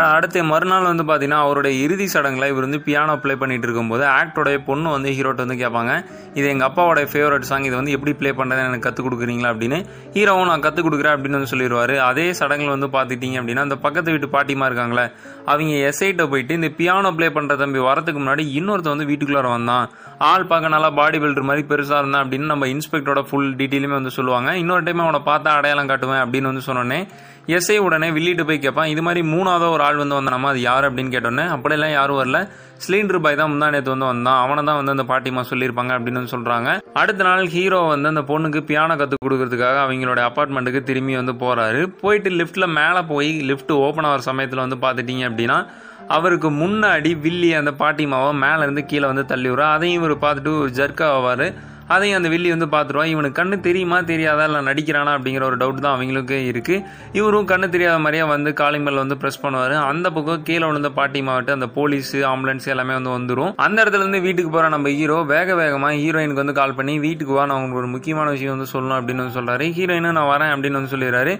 அடுத்த 0.00 0.44
மறுநாள் 0.44 0.82
வந்து 0.82 1.04
பார்த்தீங்கன்னா 1.04 1.40
அவருடைய 1.46 1.82
இறுதி 1.84 2.04
சடங்குல 2.04 2.48
இவர் 2.48 2.66
வந்து 2.66 2.78
பியானோ 2.78 3.16
ப்ளே 3.16 3.34
பண்ணிட்டு 3.34 3.66
இருக்கும்போது 3.66 4.04
ஆக்டரோடைய 4.04 4.64
பொண்ணு 4.64 4.90
வந்து 4.90 5.10
ஹீரோட்ட 5.10 5.46
வந்து 5.46 5.54
கேட்பாங்க 5.54 6.04
இது 6.34 6.48
எங்கள் 6.48 6.68
அப்பாவோடைய 6.68 7.06
ஃபேவரட் 7.12 7.40
சாங் 7.40 7.62
இது 7.62 7.74
வந்து 7.74 7.90
எப்படி 7.90 8.12
ப்ளே 8.12 8.30
பண்ணுறதுன்னு 8.30 8.68
எனக்கு 8.70 8.78
கற்றுக் 8.78 9.06
கொடுக்குறீங்களா? 9.06 9.48
அப்படின்னு. 9.52 9.78
ஹீரோவும் 10.12 10.46
நான் 10.46 10.60
கற்றுக் 10.60 10.86
கொடுக்குறேன் 10.86 11.14
அப்படின்னு 11.16 11.38
வந்து 11.38 11.52
சொல்லிடுவார். 11.52 11.96
அதே 11.96 12.30
சடங்குல 12.30 12.74
வந்து 12.76 12.86
பார்த்துட்டீங்க 12.86 13.38
அப்படின்னா 13.40 13.56
அந்த 13.56 13.76
பக்கத்து 13.76 14.10
வீட்டு 14.10 14.26
பாட்டிமா 14.26 14.66
இருக்காங்களே 14.70 15.12
அவங்க 15.46 15.72
எஸ்ஐட்ட 15.90 16.28
போயிட்டு 16.28 16.54
இந்த 16.54 16.70
பியானோ 16.78 17.14
ப்ளே 17.14 17.28
பண்ணுற 17.28 17.56
தம்பி 17.56 17.78
வரதுக்கு 17.78 18.20
முன்னாடி 18.22 18.44
இன்னொருத்த 18.58 18.92
வந்து 18.94 19.04
வீட்டுக்குள்ளார 19.04 19.48
வந்தான். 19.48 19.90
ஆள் 20.18 20.44
பார்க்க 20.44 20.68
நல்லா 20.68 20.90
பாடி 20.90 21.18
பில்டர் 21.18 21.42
மாதிரி 21.42 21.66
பெருசாக 21.68 21.98
இருந்தான் 21.98 22.24
அப்படின்னு 22.24 22.52
நம்ம 22.52 22.66
இன்ஸ்பெக்டரோட 22.66 23.22
ஃபுல் 23.22 23.56
டீட்டெயிலுமே 23.56 23.96
வந்து 24.00 24.10
சொல்லுவாங்க. 24.10 24.56
இன்னொரு 24.56 24.82
டைம் 24.82 24.98
அவனை 24.98 25.20
பார்த்தா 25.26 25.52
அடையாளம் 25.58 25.88
காட்டுவேன் 25.88 26.22
அப்படின்னு 26.24 26.50
வந்து 26.52 26.66
சொன்னோன்னே 26.66 27.08
எஸ்ஐ 27.48 27.76
உடனே 27.78 28.08
வில்லிட்டு 28.10 28.44
போய் 28.48 28.58
கேட்பான் 28.58 28.90
இது 28.90 29.02
மாதிரி 29.02 29.20
மூணாவது 29.30 29.66
ஒரு 29.74 29.82
ஆள் 29.82 29.96
வந்து 29.96 30.16
வந்தானாமா 30.18 30.48
அது 30.52 30.60
யார் 30.60 30.86
அப்படின்னு 30.88 31.14
கேட்டோன்னே 31.14 31.48
அப்படியெல்லாம் 31.54 31.92
யாரும் 31.92 32.18
வரல. 32.20 32.38
சிலிண்டர் 32.84 33.20
பாய் 33.24 33.36
தான் 33.36 33.50
முந்தா 33.52 33.70
நேற்று 33.70 33.90
வந்து 33.94 34.04
வந்தான். 34.04 34.38
அவனை 34.44 34.64
தான் 34.64 34.78
வந்து 34.80 34.94
அந்த 34.94 35.04
பாட்டிமா 35.10 35.42
சொல்லியிருப்பாங்க 35.50 35.92
அப்படின்னு 35.96 36.32
சொல்கிறாங்க 36.34 36.40
சொல்றாங்க. 36.52 36.70
அடுத்த 36.94 37.24
நாள் 37.24 37.46
ஹீரோ 37.46 37.80
வந்து 37.80 38.08
அந்த 38.08 38.22
பொண்ணுக்கு 38.30 38.60
பியானோ 38.70 38.96
கற்றுக் 38.96 39.24
கொடுக்கறதுக்காக 39.24 39.78
அவங்களோட 39.84 40.20
அப்பார்ட்மெண்ட்டுக்கு 40.28 40.82
திரும்பி 40.82 41.16
வந்து 41.16 41.32
போறாரு. 41.32 41.82
போயிட்டு 41.86 42.30
லிஃப்ட்டில் 42.30 42.66
மேலே 42.66 43.00
போய் 43.00 43.30
லிஃப்ட் 43.50 43.72
ஓப்பன் 43.72 44.04
ஆகிற 44.04 44.22
சமயத்தில் 44.30 44.64
வந்து 44.64 44.76
பார்த்துட்டீங்க 44.84 45.24
அப்படின்னா 45.30 45.66
அவருக்கு 46.08 46.50
முன்னாடி 46.50 47.20
வில்லி 47.20 47.54
அந்த 47.54 47.70
பாட்டிமாவை 47.82 48.32
மேலே 48.44 48.62
இருந்து 48.62 48.84
கீழே 48.84 49.06
வந்து 49.06 49.26
தள்ளி 49.26 49.50
விடுறா. 49.50 49.68
அதையும் 49.72 50.02
இவர் 50.02 50.16
பார்த்துட்டு 50.24 50.58
ஒரு 50.62 50.70
ஜர்க்காவார் 50.70 51.46
அதையும் 51.94 52.18
அந்த 52.18 52.30
வில்லி 52.34 52.48
வந்து 52.54 52.68
பார்த்துருவா. 52.74 53.04
இவனுக்கு 53.12 53.38
கண்ணு 53.40 53.56
தெரியுமா 53.68 53.98
தெரியாதா 54.12 54.44
இல்லை 54.48 54.60
நடிக்கிறானா 54.70 55.14
அப்படிங்கிற 55.16 55.44
ஒரு 55.50 55.58
டவுட் 55.62 55.82
தான் 55.84 55.94
அவங்களுக்கு 55.96 56.38
இருக்குது 56.50 56.82
இவரும் 57.20 57.48
கண்ணு 57.52 57.68
தெரியாத 57.76 57.98
மாதிரியே 58.06 58.26
வந்து 58.34 58.52
காலிங் 58.62 58.88
வந்து 59.02 59.18
ப்ரெஸ் 59.22 59.42
பண்ணுவார். 59.44 59.76
அந்த 59.90 60.06
பக்கம் 60.16 60.44
கீழே 60.50 60.64
விழுந்த 60.68 60.92
பாட்டி 60.98 61.22
மாவட்டம் 61.28 61.58
அந்த 61.58 61.68
போலீஸ் 61.78 62.12
ஆம்புலன்ஸ் 62.32 62.70
எல்லாமே 62.74 62.94
வந்து 62.98 63.12
வந்துடும் 63.16 63.52
அந்த 63.66 63.78
இடத்துல 63.82 64.04
இருந்து 64.04 64.20
வீட்டுக்கு 64.26 64.52
போகிற 64.54 64.70
நம்ம 64.76 64.94
ஹீரோ 64.98 65.18
வேக 65.34 65.54
வேகமாக 65.62 65.98
ஹீரோயினுக்கு 66.04 66.44
வந்து 66.44 66.58
கால் 66.60 66.78
பண்ணி 66.78 66.94
வீட்டுக்கு 67.06 67.34
வா 67.38 67.44
நான் 67.50 67.58
உங்களுக்கு 67.58 67.82
ஒரு 67.82 67.90
முக்கியமான 67.96 68.30
விஷயம் 68.36 68.54
வந்து 68.56 68.70
சொல்லணும் 68.74 68.98
அப்படின்னு 68.98 69.22
வந்து 69.24 69.38
சொல்கிறாரு 69.38 69.66
ஹீரோயினும் 69.78 70.18
நான் 70.20 70.32
வரேன் 70.34 70.52
அப்படின்னு 70.54 70.80
வந்து 70.80 70.94
சொல்லிடுறாரு. 70.94 71.34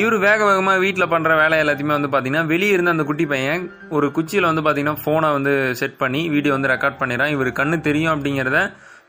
இவர் 0.00 0.16
வேக 0.24 0.40
வேகமாக 0.48 0.80
வீட்டில் 0.84 1.10
பண்ணுற 1.12 1.34
வேலை 1.40 1.58
எல்லாத்தையுமே 1.62 1.94
வந்து 1.96 2.10
பார்த்தீங்கன்னா 2.12 2.48
வெளியே 2.50 2.72
இருந்த 2.76 2.94
அந்த 2.94 3.04
குட்டி 3.10 3.24
பையன் 3.30 3.62
ஒரு 3.96 4.06
குச்சியில் 4.16 4.48
வந்து 4.48 4.64
பார்த்தீங்கன்னா 4.66 5.00
ஃபோனை 5.04 5.28
வந்து 5.36 5.52
செட் 5.80 5.96
பண்ணி 6.02 6.20
வீடியோ 6.34 6.52
வந்து 6.56 6.72
ரெக்கார்ட் 6.72 7.00
பண்ணிடுறான். 7.00 7.32
இவர் 7.36 7.50
கண்ணு 7.60 7.76
தெரியும் 7.88 8.12
அப்படிங்கிறத 8.14 8.60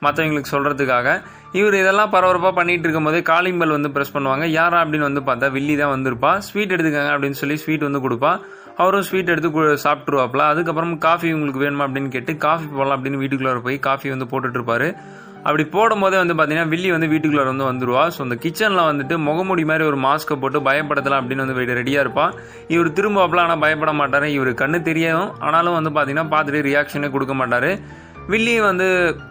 மற்றவங்களுக்கு 0.02 0.44
சொல்கிறதுக்காக 0.52 1.22
இவர் 1.52 1.74
இதெல்லாம் 1.74 2.10
பரபரப்பாக 2.10 2.64
பண்ணிகிட்டு 2.64 2.80
இருக்கும்போதே 2.80 3.22
காலிங் 3.22 3.58
பெல் 3.58 3.70
வந்து 3.70 3.90
ப்ரெஸ் 3.90 4.16
பண்ணுவாங்க. 4.16 4.46
யாரா 4.46 4.82
அப்படின்னு 4.82 5.14
வந்து 5.14 5.22
பார்த்தா 5.22 5.52
வில்லி 5.52 5.76
தான் 5.76 6.00
வந்திருப்பா. 6.00 6.38
ஸ்வீட் 6.38 6.74
எடுத்துக்கோங்க 6.74 7.10
அப்படின்னு 7.10 7.32
சொல்லி 7.32 7.58
ஸ்வீட் 7.58 7.82
வந்து 7.82 8.10
கொடுப்பா. 8.10 8.40
அவரும் 8.78 9.02
ஸ்வீட் 9.02 9.30
எடுத்து 9.30 9.50
கு- 9.50 10.38
அதுக்கப்புறம் 10.38 10.98
காஃபி 10.98 11.34
உங்களுக்கு 11.34 11.62
வேணுமா 11.62 11.88
அப்படின்னு 11.88 12.08
கேட்டு 12.08 12.38
காஃபி 12.38 12.66
போடலாம் 12.66 13.04
அப்படின்னு 13.04 13.18
வீட்டுக்குள்ளே 13.18 13.60
போய் 13.60 13.80
காஃபி 13.80 14.10
வந்து 14.10 14.26
போட்டுட்ருப்பாரு. 14.26 14.96
அப்படி 15.38 15.64
போடும்போதே 15.64 16.26
வந்து 16.26 16.34
பார்த்தீங்கன்னா 16.34 16.68
வில்லி 16.68 16.92
வந்து 16.92 17.08
வீட்டுக்குள்ளே 17.08 17.56
வந்து 17.56 17.64
வந்துருவா. 17.64 18.12
ஸோ 18.18 18.22
அந்த 18.22 18.36
கிச்சனில் 18.36 18.94
வந்துட்டு 18.94 19.18
முகமூடி 19.18 19.66
மாதிரி 19.66 19.86
ஒரு 19.86 19.98
மாஸ்க்கை 19.98 20.40
போட்டு 20.40 20.60
பயப்படுத்தலாம் 20.60 21.22
அப்படின்னு 21.22 21.36
வந்து 21.36 21.54
ரெடியாக 21.54 22.08
இருப்பா. 22.08 22.34
இவர் 22.68 22.92
திரும்பப்பல 22.92 23.40
ஆனால் 23.40 23.60
பயப்பட 23.60 23.94
மாட்டார். 23.94 24.24
இவர் 24.24 24.54
கண்ணு 24.54 24.82
தெரியும். 24.82 25.40
ஆனாலும் 25.40 25.84
வந்து 25.84 25.90
பார்த்தீங்கன்னா 25.90 26.26
பார்த்துட்டு 26.26 26.66
ரியாக்ஷனே 26.66 27.10
கொடுக்க 27.10 27.34
மாட்டார். 27.34 28.06
வில்லி 28.32 28.54
வந்து 28.68 28.86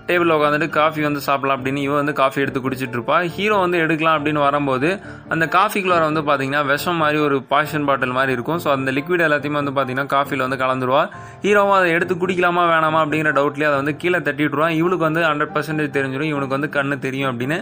டேபிளில் 0.09 0.35
உட்காந்துட்டு 0.37 0.69
காஃபி 0.77 1.01
வந்து 1.07 1.21
சாப்பிடலாம் 1.27 1.57
அப்படின்னு 1.59 1.81
இவன் 1.87 1.99
வந்து 2.01 2.13
காஃபி 2.21 2.39
எடுத்து 2.43 2.61
குடிச்சிட்டு 2.65 2.97
இருப்பா. 2.97 3.17
ஹீரோ 3.35 3.57
வந்து 3.65 3.79
எடுக்கலாம் 3.85 4.17
அப்படின்னு 4.19 4.41
வரும்போது 4.45 4.89
அந்த 5.35 5.45
காஃபிக்குள்ளார 5.57 6.03
வந்து 6.11 6.23
பார்த்தீங்கன்னா 6.29 6.63
விஷம் 6.71 7.01
மாதிரி 7.03 7.19
ஒரு 7.27 7.37
பாஷன் 7.53 7.87
பாட்டில் 7.89 8.15
மாதிரி 8.19 8.33
இருக்கும். 8.37 8.61
ஸோ 8.65 8.69
அந்த 8.77 8.93
லிக்விட் 8.99 9.25
எல்லாத்தையுமே 9.27 9.59
வந்து 9.63 9.75
பார்த்தீங்கன்னா 9.79 10.13
காஃபியில் 10.15 10.45
வந்து 10.47 10.59
கலந்துருவா. 10.63 11.03
ஹீரோவும் 11.45 11.77
அதை 11.79 11.89
எடுத்து 11.97 12.15
குடிக்கலாமா 12.23 12.63
வேணாமா 12.73 13.01
அப்படிங்கிற 13.05 13.33
டவுட்லேயே 13.39 13.69
அதை 13.71 13.79
வந்து 13.83 13.95
கீழே 14.03 14.21
தட்டி 14.29 14.43
விட்டுருவான். 14.45 14.77
இவளுக்கு 14.81 15.07
வந்து 15.09 15.25
ஹண்ட்ரட் 15.31 15.53
பர்சன்டேஜ் 15.57 15.97
தெரிஞ்சிடும் 15.99 16.31
இவனுக்கு 16.35 16.57
வந்து 16.59 16.71
கண்ணு 16.79 16.99
தெரியும் 17.07 17.31
அப்படின்னு 17.33 17.59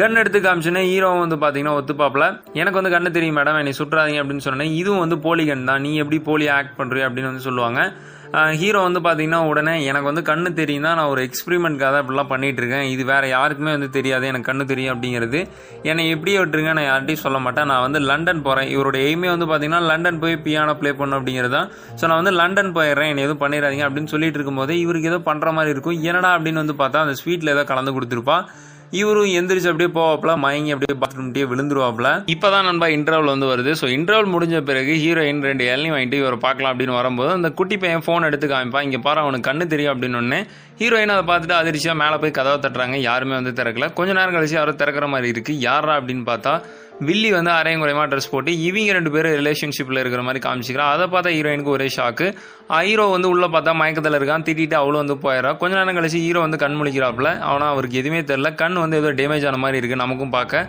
கன் 0.00 0.20
எடுத்து 0.22 0.40
காமிச்சுன்னா 0.48 0.82
ஹீரோவும் 0.92 1.24
வந்து 1.26 1.38
பார்த்தீங்கன்னா 1.44 1.76
ஒத்துப்பாப்பில். 1.82 2.26
எனக்கு 2.62 2.80
வந்து 2.80 2.94
கண்ணு 2.96 3.12
தெரியும் 3.18 3.38
மேடம் 3.40 3.60
என்னை 3.62 3.74
சுற்றாதீங்க 3.82 4.22
அப்படின்னு 4.24 4.46
சொன்னேன் 4.48 4.74
இதுவும் 4.82 5.04
வந்து 5.04 5.18
போலி 5.28 5.46
கன் 5.52 5.68
தான். 5.70 5.84
நீ 5.86 5.92
எப்படி 6.04 6.20
போலி 6.30 6.48
ஆக்ட் 6.58 6.76
பண்ணுறிய 6.80 7.08
அப்படின்னு 7.10 7.32
வந்து 7.32 7.46
சொல்லுவாங்க. 7.48 7.80
ஹீரோ 8.60 8.80
வந்து 8.86 9.00
பார்த்தீங்கன்னா 9.04 9.40
உடனே 9.48 9.72
எனக்கு 9.88 10.08
வந்து 10.10 10.22
கண்ணு 10.28 10.50
தெரியும் 10.60 10.86
தான் 10.86 10.96
நான் 10.98 11.10
ஒரு 11.14 11.22
எக்ஸ்பிரிமெண்ட்காக 11.28 11.88
தான் 11.94 12.02
இப்படிலாம் 12.02 12.30
பண்ணிட்டு 12.30 12.60
இருக்கேன் 12.62 12.86
இது 12.92 13.02
வேற 13.10 13.24
யாருக்குமே 13.32 13.72
வந்து 13.76 13.88
தெரியாது 13.96 14.24
எனக்கு 14.30 14.48
கண்ணு 14.50 14.64
தெரியும் 14.70 14.92
அப்படிங்கிறது. 14.94 15.40
என்னை 15.90 16.04
எப்படியே 16.14 16.38
விட்டுருங்க 16.40 16.72
நான் 16.78 16.88
யார்ட்டையும் 16.88 17.22
சொல்ல 17.24 17.40
மாட்டேன். 17.46 17.68
நான் 17.72 17.84
வந்து 17.86 18.00
லண்டன் 18.10 18.42
போகிறேன் 18.46 18.70
இவருடைய 18.74 19.02
எய்மே 19.10 19.30
வந்து 19.34 19.48
பார்த்தீங்கன்னா 19.50 19.82
லண்டன் 19.90 20.22
போய் 20.24 20.40
பியானோ 20.46 20.74
ப்ளே 20.80 20.92
பண்ணும் 21.02 21.18
அப்படிங்கிறது 21.20 21.54
தான். 21.58 21.70
ஸோ 21.98 22.02
நான் 22.08 22.20
வந்து 22.22 22.34
லண்டன் 22.40 22.74
போயிடுறேன். 22.78 23.10
என்னை 23.12 23.24
எதுவும் 23.28 23.44
பண்ணிடாதீங்க 23.44 23.86
அப்படின்னு 23.88 24.12
சொல்லிட்டு 24.14 24.38
இருக்கும்போது 24.40 24.74
இவருக்கு 24.84 25.12
ஏதோ 25.12 25.20
பண்ணுற 25.30 25.52
மாதிரி 25.58 25.74
இருக்கும். 25.76 26.00
என்னடா 26.10 26.32
அப்படின்னு 26.38 26.64
வந்து 26.64 26.80
பார்த்தா 26.82 27.04
அந்த 27.06 27.16
ஸ்வீட்டில் 27.22 27.54
ஏதோ 27.56 27.64
கலந்து 27.72 27.96
கொடுத்துருப்பா. 27.98 28.38
இவரும் 29.00 29.30
எந்திரிச்சு 29.38 29.70
அப்படியே 29.70 29.90
போவாப்ல 29.98 30.32
மயங்கி 30.36 30.72
அப்படியே 30.74 30.96
பாத்ரூம்ட்டே 31.02 31.44
விழுந்துருவாப்ல 31.52 32.08
இப்பதான் 32.34 32.66
நண்பா 32.68 32.86
இன்டர்வல் 32.96 33.32
வந்து 33.34 33.46
வருது. 33.52 33.72
ஸோ 33.80 33.86
இன்டர்வல் 33.96 34.32
முடிஞ்ச 34.34 34.56
பிறகு 34.70 34.94
ஹீரோயின் 35.04 35.40
ரெண்டு 35.48 35.64
இளநீ 35.70 35.90
வாங்கிட்டு 35.94 36.20
இவரை 36.22 36.38
பார்க்கலாம் 36.46 36.72
அப்படின்னு 36.72 36.98
வரும்போது 37.00 37.30
அந்த 37.30 37.50
குட்டி 37.60 37.76
பையன் 37.76 38.04
ஃபோன் 38.06 38.26
எடுத்து 38.28 38.46
காமிப்பா 38.46 38.82
இங்கே 38.82 39.00
பாரு 39.06 39.20
அவனுக்கு 39.20 39.48
கண்ணு 39.50 39.66
தெரியும் 39.66 39.94
அப்படின்னு 39.94 40.40
ஹீரோயின் 40.82 41.14
அதை 41.14 41.24
பார்த்துட்டு 41.30 41.56
அதிர்ச்சியாக 41.62 41.96
மேலே 42.02 42.16
போய் 42.22 42.38
கதவை 42.38 42.58
தட்டுறாங்க. 42.62 42.96
யாருமே 43.08 43.34
வந்து 43.38 43.50
திறக்கல. 43.58 43.86
கொஞ்ச 43.98 44.10
நேரம் 44.18 44.36
கழிச்சு 44.36 44.56
யாரும் 44.58 44.78
திறக்கிற 44.80 45.06
மாதிரி 45.14 45.28
இருக்குது 45.32 45.60
யாரா 45.68 45.94
அப்படின்னு 45.98 46.24
பார்த்தா 46.30 46.52
வில்லி 47.08 47.30
வந்து 47.36 47.50
அரையும் 47.58 47.82
குறையமாக 47.82 48.06
ட்ரெஸ் 48.10 48.30
போட்டு 48.32 48.50
இவங்க 48.66 48.90
ரெண்டு 48.96 49.10
பேரும் 49.14 49.36
ரிலேஷன்ஷிப்பில் 49.40 50.00
இருக்கிற 50.02 50.22
மாதிரி 50.26 50.40
காமிச்சிக்கிறா. 50.46 50.86
அதை 50.94 51.06
பார்த்தா 51.14 51.30
ஹீரோயினுக்கு 51.36 51.72
ஒரே 51.76 51.86
ஷாக்கு 51.96 52.26
ஹீரோ 52.88 53.04
வந்து 53.14 53.28
உள்ளே 53.32 53.48
பார்த்தா 53.54 53.72
மயக்கத்தில் 53.80 54.18
இருக்கான். 54.18 54.44
திட்டிட்டு 54.48 54.76
அவளும் 54.80 55.02
வந்து 55.02 55.16
போயிடறா. 55.24 55.50
கொஞ்ச 55.62 55.74
நேரம் 55.78 55.98
கழிச்சு 55.98 56.20
ஹீரோ 56.26 56.42
வந்து 56.46 56.60
கண் 56.64 56.78
முழிக்கிறாப்புல. 56.80 57.30
ஆனால் 57.50 57.70
அவருக்கு 57.74 58.00
எதுவுமே 58.02 58.22
தெரில 58.32 58.50
கண் 58.62 58.82
வந்து 58.84 59.00
ஏதோ 59.02 59.12
டேமேஜ் 59.20 59.46
ஆன 59.50 59.60
மாதிரி 59.64 59.80
இருக்குது 59.82 60.02
நமக்கும் 60.04 60.34
பார்க்க. 60.38 60.66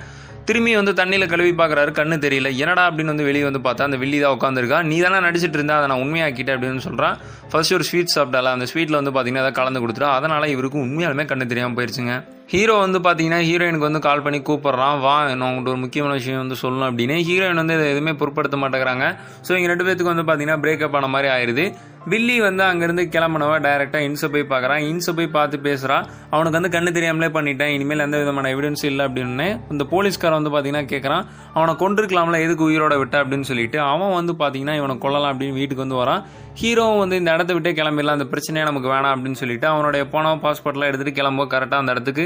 திரும்பி 0.48 0.72
வந்து 0.78 0.94
தண்ணியில் 1.00 1.30
கழுவி 1.32 1.52
பார்க்குறாரு 1.60 1.92
கண்ணு 1.98 2.16
தெரியல. 2.24 2.50
என்னடா 2.64 2.84
அப்படின்னு 2.90 3.12
வந்து 3.14 3.28
வெளியே 3.28 3.46
வந்து 3.48 3.62
பார்த்தா 3.66 3.88
அந்த 3.90 3.98
வில்லி 4.02 4.18
தான் 4.24 4.34
உட்காந்துருக்கா 4.38 4.80
நீ 4.90 4.98
தானே 5.06 5.20
நடிச்சிட்டு 5.26 5.58
இருந்தா 5.60 5.76
அதை 5.80 5.88
நான் 5.92 6.02
உண்மையாக்கிட்டேன் 6.06 6.56
அப்படின்னு 6.56 6.84
சொல்கிறான் 6.88 7.16
ஃபர்ஸ்ட் 7.52 7.76
ஒரு 7.78 7.86
ஸ்வீட் 7.90 8.14
சாப்பிட்டால 8.16 8.52
அந்த 8.56 8.66
ஸ்வீட்டில் 8.72 9.00
வந்து 9.00 9.14
பார்த்தீங்கன்னா 9.16 9.46
அதை 9.46 9.54
கலந்து 9.60 9.82
கொடுத்துட்டா. 9.84 10.10
அதனால் 10.18 10.52
இவருக்கு 10.56 10.80
உண்மையாலுமே 10.86 11.26
கண்ணு 11.32 11.52
தெரியாமல் 11.52 11.78
போயிருச்சுங்க. 11.78 12.16
ஹீரோ 12.54 12.74
வந்து 12.86 13.00
பார்த்தீங்கன்னா 13.06 13.40
ஹீரோயினுக்கு 13.50 13.88
வந்து 13.90 14.02
கால் 14.08 14.24
பண்ணி 14.26 14.40
கூப்பிட்றான். 14.50 14.98
வா 15.06 15.16
நான் 15.28 15.48
உங்கள்கிட்ட 15.50 15.74
ஒரு 15.76 15.82
முக்கியமான 15.86 16.14
விஷயம் 16.20 16.42
வந்து 16.44 16.58
சொல்லணும் 16.64 16.88
அப்படின்னு. 16.90 17.16
ஹீரோயின் 17.30 17.62
வந்து 17.62 17.76
எதுவுமே 17.94 18.14
பொருட்படுத்த 18.22 18.58
மாட்டேங்கிறாங்க. 18.64 19.06
ஸோ 19.48 19.52
இங்கே 19.58 19.70
ரெண்டு 19.74 19.86
பேத்துக்கு 19.88 20.14
வந்து 20.14 20.26
பார்த்தீங்கன்னா 20.28 20.60
பிரேக்கப் 20.66 20.98
ஆன 21.00 21.10
மாதிரி 21.16 21.30
ஆயிடுது 21.36 21.66
வில்லி 22.12 22.36
வந்து 22.46 22.64
அங்கேருந்து 22.70 23.04
கிளம்பினவ 23.16 23.58
டைரெக்டாக 23.66 24.08
இன்ஸை 24.08 24.28
போய் 24.34 24.46
பார்க்குறான் 24.52 24.82
இன்ஸை 24.90 25.14
போய் 25.18 25.30
பார்த்து 25.36 25.58
பேசுகிறான் 25.68 26.06
அவனுக்கு 26.34 26.58
வந்து 26.60 26.74
கண்ணு 26.76 26.92
தெரியாமலே 26.98 27.30
பண்ணிட்டேன். 27.38 27.72
இனிமேல் 27.76 28.06
எந்த 28.08 28.18
விதமான 28.22 28.50
எவிடன்ஸ் 28.56 28.84
இல்லை 28.92 29.04
அப்படின்னு 29.08 29.48
இந்த 29.74 29.84
போலீஸ்காரன் 29.94 30.40
வந்து 30.40 30.54
பார்த்தீங்கன்னா 30.54 30.86
கேட்குறான் 30.94 31.26
அவனை 31.58 31.74
கொண்டிருக்கலாம்ல 31.84 32.40
எதுக்கு 32.46 32.66
உயிரோட 32.70 32.96
விட்ட 33.02 33.18
அப்படின்னு 33.24 33.50
சொல்லிட்டு. 33.52 33.80
அவன் 33.92 34.16
வந்து 34.20 34.36
பார்த்தீங்கன்னா 34.42 34.78
இவனை 34.82 34.96
கொல்லலாம் 35.06 35.34
அப்படின்னு 35.34 35.60
வீட்டுக்கு 35.60 35.86
வந்து 35.86 36.02
வரான். 36.02 36.24
ஹீரோவும் 36.62 37.00
வந்து 37.02 37.16
இந்த 37.20 37.30
இடத்த 37.36 37.52
விட்டே 37.58 37.72
கிளம்பிடலாம். 37.78 38.18
அந்த 38.18 38.28
பிரச்சனையே 38.32 38.66
நமக்கு 38.70 38.90
வேணாம் 38.94 39.14
அப்படின்னு 39.14 39.40
சொல்லிட்டு 39.42 39.68
அவனுடைய 39.72 40.04
போனோம் 40.14 40.42
பாஸ்போர்ட்லாம் 40.44 40.90
எடுத்துகிட்டு 40.90 41.20
கிளம்போ 41.20 41.46
கரெக்டாக 41.54 41.84
அந்த 41.84 41.94
இடத்துக்கு 41.96 42.26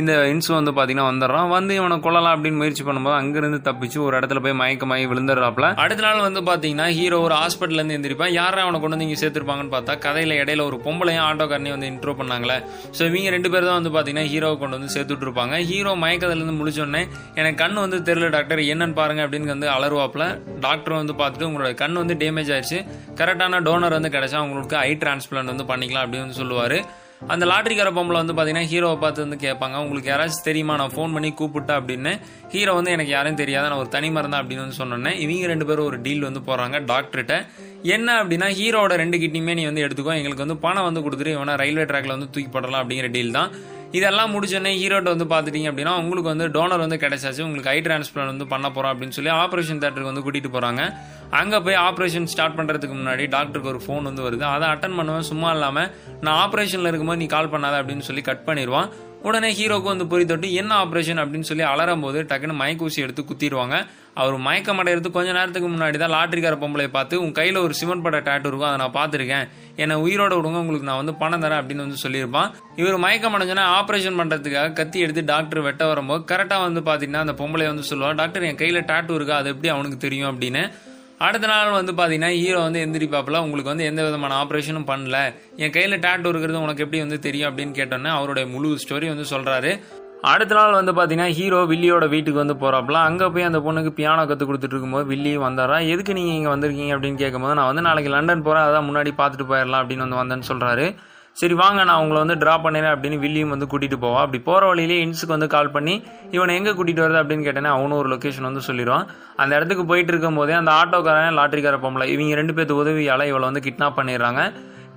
இந்த 0.00 0.12
இன்சு 0.32 0.50
வந்து 0.56 0.72
பார்த்தீங்கன்னா 0.76 1.06
வந்துடுறான். 1.10 1.48
வந்து 1.56 1.72
இவனை 1.80 1.96
கொல்லலாம் 2.06 2.34
அப்படின்னு 2.36 2.60
முயற்சி 2.62 2.84
பண்ணும்போது 2.88 3.16
அங்கேருந்து 3.20 3.60
தப்பிச்சு 3.68 3.98
ஒரு 4.06 4.14
இடத்துல 4.20 4.40
போய் 4.46 4.58
மயக்கமாயி 4.62 5.06
விழுந்துடுறாப்ல 5.12 5.68
அடுத்த 5.84 6.04
நாள் 6.06 6.26
வந்து 6.28 6.42
பார்த்தீங்கன்னா 6.50 6.88
ஹீரோ 6.98 7.20
ஒரு 7.26 7.36
ஹாஸ்பிட்டல்ல 7.42 7.80
இருந்து 7.80 7.98
எந்திரிப்பான். 7.98 8.34
யாரும் 8.40 8.64
அவனை 8.64 8.80
கொண்டு 8.80 8.96
வந்து 8.96 9.08
இங்கே 9.08 9.17
சேர்த்துருப்பாங்கன்னு 9.20 9.72
பார்த்தா 9.74 9.94
கதையில 10.06 10.36
இடையில 10.42 10.64
ஒரு 10.70 10.78
பொம்பளையும் 10.86 11.24
ஆட்டோக்காரனையும் 11.28 11.76
வந்து 11.76 11.90
இன்ட்ரோ 11.92 12.14
பண்ணாங்களே. 12.20 12.58
ஸோ 12.98 13.02
இவங்க 13.10 13.32
ரெண்டு 13.36 13.52
பேர் 13.54 13.68
தான் 13.70 13.78
வந்து 13.80 13.92
பார்த்தீங்கன்னா 13.96 14.26
ஹீரோவை 14.34 14.58
கொண்டு 14.62 14.78
வந்து 14.78 14.92
சேர்த்துட்டு 14.96 15.26
இருப்பாங்க 15.28 15.54
ஹீரோ 15.70 15.94
மயக்கத்துல 16.04 16.38
இருந்து 16.40 16.58
முடிச்சோடனே 16.60 17.02
எனக்கு 17.40 17.60
கண் 17.64 17.82
வந்து 17.84 18.00
தெரியல 18.10 18.30
டாக்டர் 18.36 18.64
என்னன்னு 18.74 18.98
பாருங்க 19.00 19.24
அப்படின்னு 19.26 19.54
வந்து 19.54 19.70
அலருவாப்பில் 19.76 20.26
டாக்டர் 20.66 20.98
வந்து 21.00 21.16
பார்த்துட்டு 21.22 21.48
உங்களோட 21.50 21.72
கண் 21.84 22.00
வந்து 22.02 22.16
டேமேஜ் 22.24 22.52
ஆயிடுச்சு. 22.56 22.80
கரெக்டான 23.22 23.62
டோனர் 23.70 23.98
வந்து 23.98 24.14
கிடைச்சா 24.18 24.44
உங்களுக்கு 24.48 24.78
ஐ 24.86 24.92
டிரான்ஸ்பிளான்ட் 25.04 25.52
வந்து 25.54 25.68
பண்ணிக்கலாம் 25.72 26.06
அப்படின்னு 26.06 26.38
சொல்லுவார் 26.40 26.46
சொல்லுவாரு. 26.48 26.78
அந்த 27.26 27.46
லாட்ரிக்கார 27.46 27.90
பொம்பளை 27.94 28.18
வந்து 28.22 28.32
பார்த்தீங்கன்னா 28.32 28.68
ஹீரோவை 28.72 28.98
பார்த்து 28.98 29.28
வந்து 29.28 29.48
கேட்பாங்க. 29.48 29.76
உங்களுக்கு 29.76 30.10
யாராச்சும் 30.12 30.44
தெரியுமா? 30.44 30.76
நான் 30.76 30.92
ஃபோன் 30.96 31.12
பண்ணி 31.12 31.34
கூப்பிட்டேன் 31.40 31.78
அப்படின்னு. 31.80 32.20
ஹீரோ 32.48 32.72
வந்து 32.72 32.90
எனக்கு 32.90 33.10
யாரும் 33.10 33.34
தெரியாது. 33.34 33.68
நான் 33.68 33.78
ஒரு 33.78 33.88
தனி 33.88 34.08
மருந்தா 34.08 34.40
அப்படின்னு 34.42 34.64
வந்து 34.64 34.72
சொன்னேன் 34.72 35.18
இவங்க 35.18 35.46
ரெண்டு 35.46 35.66
பேரும் 35.66 35.84
ஒரு 35.84 36.00
டீல் 36.00 36.20
வந்து 36.20 36.40
போகிறாங்க 36.40 36.78
டாக்டர்கிட்ட. 36.92 37.46
என்ன 37.82 38.24
அப்படின்னா 38.24 38.48
ஹீரோட 38.60 38.94
ரெண்டு 38.96 39.18
கிட்னியுமே 39.18 39.54
நீ 39.54 39.64
வந்து 39.64 39.84
எடுத்துக்கோ. 39.86 40.14
எங்களுக்கு 40.14 40.46
வந்து 40.46 40.56
பணம் 40.56 40.84
வந்து 40.84 41.00
கொடுத்துட்டு 41.00 41.34
இவனா 41.38 41.56
ரயில்வே 41.56 41.82
ட்ராக்ல 41.82 42.06
வந்து 42.06 42.30
தூக்கி 42.30 42.48
போடலாம் 42.48 42.82
அப்படிங்கிற 42.84 43.10
டீல் 43.10 43.30
தான். 43.30 43.50
இதெல்லாம் 43.92 44.32
முடிச்சோடனே 44.34 44.72
ஹீரோட்ட 44.80 45.08
வந்து 45.14 45.24
பார்த்துட்டீங்க 45.24 45.68
அப்படின்னா 45.70 45.92
உங்களுக்கு 46.00 46.30
வந்து 46.32 46.48
டோனர் 46.48 46.78
வந்து 46.78 46.96
கிடைச்சாச்சு. 46.96 47.40
உங்களுக்கு 47.40 47.70
ஐ 47.70 47.80
டிரான்ஸ்பிளான் 47.80 48.32
வந்து 48.32 48.46
பண்ண 48.46 48.70
போகிறோம் 48.70 48.92
அப்படின்னு 48.94 49.16
சொல்லி 49.18 49.30
ஆப்ரேஷன் 49.30 49.80
தேட்டருக்கு 49.82 50.12
வந்து 50.12 50.24
கூட்டிகிட்டு 50.26 50.54
போகிறாங்க 50.56 50.94
அங்கே 51.30 51.58
போய் 51.58 51.74
ஆப்ரேஷன் 51.74 52.30
ஸ்டார்ட் 52.32 52.56
பண்ணுறதுக்கு 52.58 52.96
முன்னாடி 53.00 53.28
டாக்டருக்கு 53.28 53.72
ஒரு 53.74 53.80
ஃபோன் 53.86 54.02
வந்து 54.02 54.22
வருது. 54.26 54.40
அதை 54.40 54.68
அட்டன் 54.68 54.96
பண்ணுவேன் 54.96 55.28
சும்மா 55.32 55.50
இல்லாமல் 55.52 55.90
நான் 56.20 56.38
ஆப்ரேஷனில் 56.44 56.90
இருக்கும்போது 56.90 57.22
நீ 57.22 57.26
கால் 57.26 57.52
பண்ணாத 57.52 57.76
அப்படின்னு 57.80 58.06
சொல்லி 58.08 58.22
கட் 58.22 58.46
பண்ணிடுவான். 58.46 58.88
உடனே 59.22 59.48
ஹீரோக்கு 59.58 59.82
வந்து 59.82 60.06
பொறி 60.06 60.24
தொட்டு 60.24 60.52
என்ன 60.52 60.84
ஆப்ரேஷன் 60.84 61.20
அப்படின்னு 61.22 61.40
சொல்லி 61.40 61.64
அலறும் 61.64 62.00
போது 62.00 62.22
டக்குன்னு 62.22 62.56
மயக்கூசி 62.60 62.98
எடுத்து 63.04 63.22
குத்திடுவாங்க. 63.22 63.86
அவர் 64.14 64.36
மயக்கம் 64.36 64.80
அடையிறது 64.82 65.10
கொஞ்ச 65.16 65.32
நேரத்துக்கு 65.32 65.68
முன்னாடி 65.68 65.96
தான் 65.98 66.12
லாட்ரிக்கார 66.16 66.56
பொம்பளையை 66.62 66.86
பார்த்து 66.86 67.20
உன் 67.22 67.32
கையில் 67.32 67.56
ஒரு 67.56 67.74
சிமெண்ட் 67.74 68.02
பட 68.02 68.18
டேட்டு 68.18 68.46
இருக்கும் 68.50 68.68
அதை 68.68 68.78
நான் 68.84 68.96
பார்த்துருக்கேன். 68.98 69.48
என்னை 69.76 69.96
உயிரோட 69.96 70.32
விடுங்க 70.38 70.58
உங்களுக்கு 70.64 70.86
நான் 70.86 70.96
வந்து 70.96 71.14
பணம் 71.14 71.42
தரேன் 71.42 71.60
அப்படின்னு 71.60 71.86
வந்து 71.86 72.02
சொல்லியிருப்பான். 72.04 72.50
இவர் 72.76 72.98
மயக்கம் 72.98 73.34
அடைஞ்சோன்னா 73.38 73.66
ஆப்ரேஷன் 73.80 74.18
பண்ணுறதுக்காக 74.20 74.72
கத்தி 74.72 75.00
எடுத்து 75.00 75.24
டாக்டர் 75.24 75.60
வெட்ட 75.60 75.86
வரும்போது 75.86 76.36
கரெக்டாக 76.36 76.60
வந்து 76.60 76.80
பார்த்தீங்கன்னா 76.80 77.24
அந்த 77.26 77.32
பொம்பளை 77.32 77.66
வந்து 77.66 77.88
சொல்லுவாள் 77.90 78.14
டாக்டர் 78.14 78.42
என் 78.42 78.54
கையில் 78.54 78.84
டேட்டு 78.84 79.14
இருக்கா? 79.14 79.36
அது 79.36 79.48
எப்படி 79.48 79.68
அவனுக்கு 79.68 79.96
தெரியும்? 79.96 80.30
அப்படின்னு. 80.32 80.72
அடுத்த 81.26 81.46
நாள் 81.46 81.70
வந்து 81.70 81.92
பார்த்தீங்கன்னா 81.92 82.32
ஹீரோ 82.40 82.58
வந்து 82.64 82.80
எந்திரிப்பாப்பில். 82.86 83.38
உங்களுக்கு 83.44 83.70
வந்து 83.70 83.86
எந்த 83.90 84.00
விதமான 84.04 84.32
ஆப்ரேஷனும் 84.42 84.88
பண்ணல. 84.90 85.16
என் 85.62 85.72
கையில் 85.76 86.02
டேட்டு 86.04 86.28
இருக்கிறது 86.32 86.60
உனக்கு 86.60 86.84
எப்படி 86.84 87.00
வந்து 87.04 87.18
தெரியும் 87.26 87.48
அப்படின்னு 87.50 87.74
கேட்டோன்னே 87.80 88.10
அவருடைய 88.18 88.44
முழு 88.52 88.68
ஸ்டோரி 88.84 89.08
வந்து 89.12 89.26
சொல்கிறாரு 89.34 89.72
அடுத்த 90.30 90.54
நாள் 90.54 90.76
வந்து 90.78 90.92
பார்த்தீங்கன்னா 90.92 91.26
ஹீரோ 91.38 91.58
வில்லியோட 91.72 92.04
வீட்டுக்கு 92.14 92.40
வந்து 92.44 92.56
போகிறாப்புல 92.62 93.00
அங்கே 93.08 93.26
போய் 93.34 93.48
அந்த 93.48 93.58
பொண்ணுக்கு 93.58 93.90
பியானோ 93.98 94.22
கற்றுக் 94.26 94.50
கொடுத்துட்டு 94.50 94.74
இருக்கும்போது 94.74 95.06
வில்லி 95.06 95.32
வந்தாரா? 95.38 95.76
எதுக்கு 95.92 96.12
நீங்கள் 96.12 96.36
இங்கே 96.38 96.50
வந்திருக்கீங்க 96.54 96.94
அப்படின்னு 96.94 97.20
கேட்கும்போது 97.24 97.54
நான் 97.54 97.70
வந்து 97.70 97.82
நாளைக்கு 97.82 98.10
லண்டன் 98.14 98.42
போகிறேன் 98.42 98.66
அதான் 98.68 98.88
முன்னாடி 98.88 99.12
பார்த்துட்டு 99.20 99.46
போயிடலாம் 99.52 99.82
அப்படின்னு 99.82 100.06
வந்து 100.06 100.20
வந்தேன்னு 100.22 100.48
சொல்கிறாரு 100.52 100.86
சரி 101.40 101.54
வாங்க 101.60 101.80
நான் 101.88 102.00
உங்களை 102.02 102.18
வந்து 102.22 102.36
ட்ரா 102.42 102.54
பண்ணிடுறேன் 102.62 102.94
அப்படின்னு 102.94 103.18
வில்லியும் 103.24 103.52
வந்து 103.54 103.66
கூட்டிகிட்டு 103.72 103.98
போவான் 104.04 104.22
அப்படி 104.24 104.38
போகிற 104.48 104.62
வழியிலே 104.70 104.96
இன்ஸுக்கு 105.02 105.34
வந்து 105.34 105.48
கால் 105.52 105.70
பண்ணி 105.76 105.94
இவனை 106.36 106.54
எங்கே 106.58 106.72
கூட்டிகிட்டு 106.78 107.04
வருது 107.04 107.20
அப்படின்னு 107.22 107.46
கேட்டேன்னா 107.48 107.72
அவனும் 107.76 107.98
ஒரு 108.02 108.08
லொக்கேஷன் 108.12 108.48
வந்து 108.48 108.62
சொல்லிடுவான். 108.68 109.04
அந்த 109.42 109.52
இடத்துக்கு 109.58 109.84
போயிட்டு 109.90 110.12
இருக்கும் 110.12 110.38
போதே 110.40 110.54
அந்த 110.60 110.72
ஆட்டோக்காரன் 110.80 111.38
லாட்ரிக்கார 111.40 111.78
பொம்பளை 111.84 112.06
இவங்க 112.14 112.38
ரெண்டு 112.40 112.56
பேர்த்து 112.56 112.80
உதவியால் 112.82 113.28
இவளை 113.30 113.44
வந்து 113.50 113.62
கிட்னாப் 113.66 113.98
பண்ணிடுறாங்க. 113.98 114.42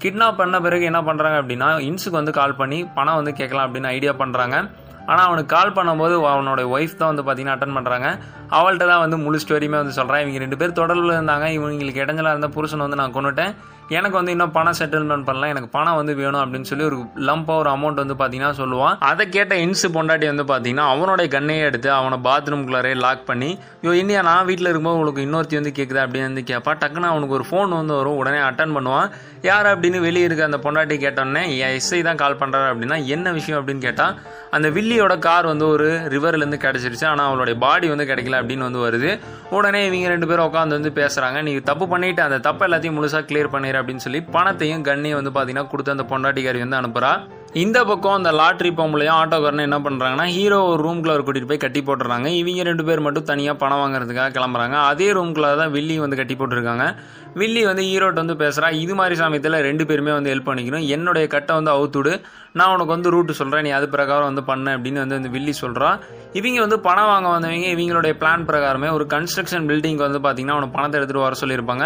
கிட்னாப் 0.04 0.40
பண்ண 0.42 0.60
பிறகு 0.66 0.84
என்ன 0.92 1.00
பண்ணுறாங்க 1.10 1.38
அப்படின்னா 1.42 1.68
இன்ஸுக்கு 1.90 2.20
வந்து 2.20 2.34
கால் 2.40 2.60
பண்ணி 2.62 2.80
பணம் 2.96 3.20
வந்து 3.20 3.34
கேட்கலாம் 3.40 3.68
அப்படின்னு 3.68 3.92
ஐடியா 3.98 4.14
பண்ணுறாங்க 4.22 4.56
ஆனால் 5.10 5.26
அவனுக்கு 5.28 5.52
கால் 5.54 5.76
பண்ணும்போது 5.78 6.16
அவனோட 6.32 6.62
ஒய்ஃப் 6.74 6.98
தான் 7.00 7.12
வந்து 7.12 7.24
பார்த்தீங்கன்னா 7.28 7.56
அட்டன் 7.58 7.78
பண்ணுறாங்க 7.78 8.08
அவள்கிட்ட 8.58 8.86
தான் 8.92 9.02
வந்து 9.04 9.18
முழு 9.26 9.38
ஸ்டோரியுமே 9.44 9.78
வந்து 9.82 9.96
சொல்கிறேன் 10.00 10.22
இவங்க 10.24 10.42
ரெண்டு 10.44 10.60
பேர் 10.62 10.80
தொடர்பில் 10.80 11.16
இருந்தாங்க. 11.18 11.46
இவங்களுக்கு 11.58 12.04
இடைஞ்சலாக 12.04 12.36
இருந்த 12.36 12.50
புருஷன் 12.56 12.84
வந்து 12.86 13.00
நான் 13.02 13.16
கொண்டுட்டேன் 13.16 13.54
எனக்கு 13.98 14.18
வந்து 14.20 14.34
இன்னும் 14.36 14.54
பணம் 14.58 14.78
செட்டில்மெண்ட் 14.80 15.28
பண்ணலாம் 15.30 15.52
எனக்கு 15.54 15.70
பணம் 15.78 15.98
வந்து 16.00 16.16
வேணும் 16.22 16.42
அப்படின்னு 16.44 16.70
சொல்லி 16.72 16.86
ஒரு 16.90 16.98
லம்பாக 17.30 17.62
ஒரு 17.62 17.70
அமௌண்ட் 17.70 18.02
வந்து 18.04 18.18
பார்த்தீங்கன்னா 18.22 18.52
சொல்லுவான் 18.62 18.96
அதை 19.12 19.30
கேட்ட 19.30 19.56
இன்சு 19.66 19.88
பொண்டாட்டி 19.96 20.28
வந்து 20.32 20.46
பார்த்தீங்கன்னா 20.52 20.86
அவனுடைய 20.94 21.28
கண்ணையை 21.36 21.64
எடுத்து 21.70 21.92
அவனை 21.92 22.20
பாத்ரூம்குள்ளாரே 22.28 22.94
லாக் 23.06 23.26
பண்ணி 23.26 23.50
ஐயோ 23.82 23.96
இந்தியா 24.02 24.22
நான் 24.22 24.46
வீட்டில் 24.46 24.70
இருக்கும்போது 24.72 24.98
உங்களுக்கு 24.98 25.26
இன்னொருத்தி 25.28 25.60
வந்து 25.60 25.74
கேட்குது 25.80 26.02
அப்படின்னு 26.04 26.30
வந்து 26.30 26.46
கேட்பா 26.52 26.74
டக்குன்னு 26.82 27.12
அவனுக்கு 27.12 27.38
ஒரு 27.40 27.46
ஃபோன் 27.50 27.78
வந்து 27.80 27.94
வரும். 27.94 28.18
உடனே 28.22 28.40
அட்டன் 28.50 28.76
பண்ணுவான். 28.78 29.08
யார் 29.42 29.68
அப்படின்னு 29.72 30.00
வெளியே 30.00 30.26
இருக்க 30.26 30.50
அந்த 30.50 30.60
பொண்டாட்டி 30.64 30.96
கேட்டோன்னே 31.04 31.44
என் 31.58 31.76
எஸ்ஐ 31.78 32.00
தான் 32.08 32.20
கால் 32.22 32.40
பண்ணுறாரு 32.42 32.70
அப்படின்னா 32.72 32.98
என்ன 33.06 33.32
விஷயம்? 33.32 33.60
அப்படின்னு 33.62 33.84
கேட்டால் 33.88 34.16
அந்த 34.52 34.68
வில்லியோட 34.70 35.14
கார் 35.20 35.46
வந்து 35.46 35.68
ஒரு 35.68 35.88
ரிவர்லேருந்து 36.16 36.60
கிடச்சிருச்சு. 36.66 37.06
ஆனால் 37.12 37.28
அவளுடைய 37.28 37.60
பாடி 37.60 37.88
வந்து 37.94 38.08
கிடைக்கல 38.12 38.40
அப்படின்னு 38.42 38.68
வந்து 38.68 38.84
வருது. 38.88 39.12
உடனே 39.58 39.82
இவங்க 39.86 40.08
ரெண்டு 40.08 40.28
பேரும் 40.28 40.48
உட்காந்து 40.50 40.78
வந்து 40.80 40.94
பேசுகிறாங்க 41.02 41.42
நீ 41.42 41.54
தப்பு 41.72 41.88
பண்ணிட்டு. 41.88 42.22
அந்த 42.22 42.40
தப்பு 42.48 42.66
எல்லாத்தையும் 42.68 42.98
முழுசாக 43.00 43.24
கிளியர் 43.32 43.54
பண்ணிடு 43.56 43.80
அப்படின்னு 43.82 44.06
சொல்லி 44.08 44.22
பணத்தையும் 44.38 44.88
கண்ணையும் 44.90 45.20
வந்து 45.22 45.36
பார்த்தீங்கன்னா 45.36 45.70
கொடுத்து 45.74 45.96
அந்த 45.98 46.08
பொண்டாட்டிக்காரி 46.14 46.62
வந்து 46.66 46.82
அனுப்புகிறா 46.82 47.14
இந்த 47.62 47.78
பக்கம் 47.88 48.18
அந்த 48.18 48.30
லாட்ரி 48.40 48.70
பொம்பளையும் 48.76 49.16
ஆட்டோக்காரனும் 49.22 49.66
என்ன 49.68 49.78
பண்ணுறாங்கன்னா 49.86 50.26
ஹீரோ 50.36 50.60
ஒரு 50.74 50.82
ரூம்குள்ள 50.86 51.16
ஒரு 51.16 51.24
கூட்டிகிட்டு 51.26 51.50
போய் 51.50 51.64
கட்டி 51.64 51.82
போட்டுறாங்க. 51.88 52.28
இவங்க 52.42 52.64
ரெண்டு 52.68 52.84
பேர் 52.90 53.04
மட்டும் 53.06 53.26
தனியாக 53.32 53.56
பணம் 53.64 53.82
வாங்குறதுக்காக 53.82 54.34
கிளம்புறாங்க. 54.38 54.76
அதே 54.92 55.08
ரூம்குள்ள 55.18 55.48
தான் 55.62 55.74
வில்லி 55.76 55.96
வந்து 56.04 56.20
கட்டி 56.20 56.36
போட்டிருக்காங்க. 56.42 56.86
வில்லி 57.42 57.62
வந்து 57.70 57.84
ஹீரோட்ட 57.90 58.20
வந்து 58.24 58.38
பேசுகிறா 58.44 58.70
இது 58.84 58.94
மாதிரி 59.00 59.16
சமயத்தில் 59.24 59.58
ரெண்டு 59.68 59.84
பேருமே 59.90 60.14
வந்து 60.18 60.32
ஹெல்ப் 60.34 60.48
பண்ணிக்கணும். 60.50 60.86
என்னுடைய 60.96 61.26
கட்டை 61.36 61.54
வந்து 61.60 61.74
அவுத்துடு 61.76 62.14
நான் 62.60 62.72
உனக்கு 62.76 62.94
வந்து 62.96 63.12
ரூட்டு 63.16 63.34
சொல்கிறேன் 63.42 63.66
நீ 63.68 63.74
அது 63.80 63.88
பிரகாரம் 63.98 64.30
வந்து 64.32 64.46
பண்ண 64.52 64.78
அப்படின்னு 64.78 65.04
வந்து 65.04 65.20
இந்த 65.22 65.30
வில்லி 65.36 65.54
சொல்கிறா 65.64 65.92
இவங்க 66.40 66.60
வந்து 66.66 66.80
பணம் 66.88 67.12
வாங்க 67.12 67.28
வந்தவங்க 67.36 67.70
இவங்களுடைய 67.76 68.14
பிளான் 68.24 68.48
பிரகாரமே 68.50 68.90
ஒரு 68.98 69.06
கன்ஸ்ட்ரக்ஷன் 69.16 69.68
பில்டிங்க்கு 69.70 70.08
வந்து 70.08 70.22
பார்த்தீங்கன்னா 70.26 70.58
அவனை 70.58 70.72
பணத்தை 70.78 70.98
எடுத்துகிட்டு 71.00 71.28
வர 71.28 71.38
சொல்லியிருப்பாங்க. 71.44 71.86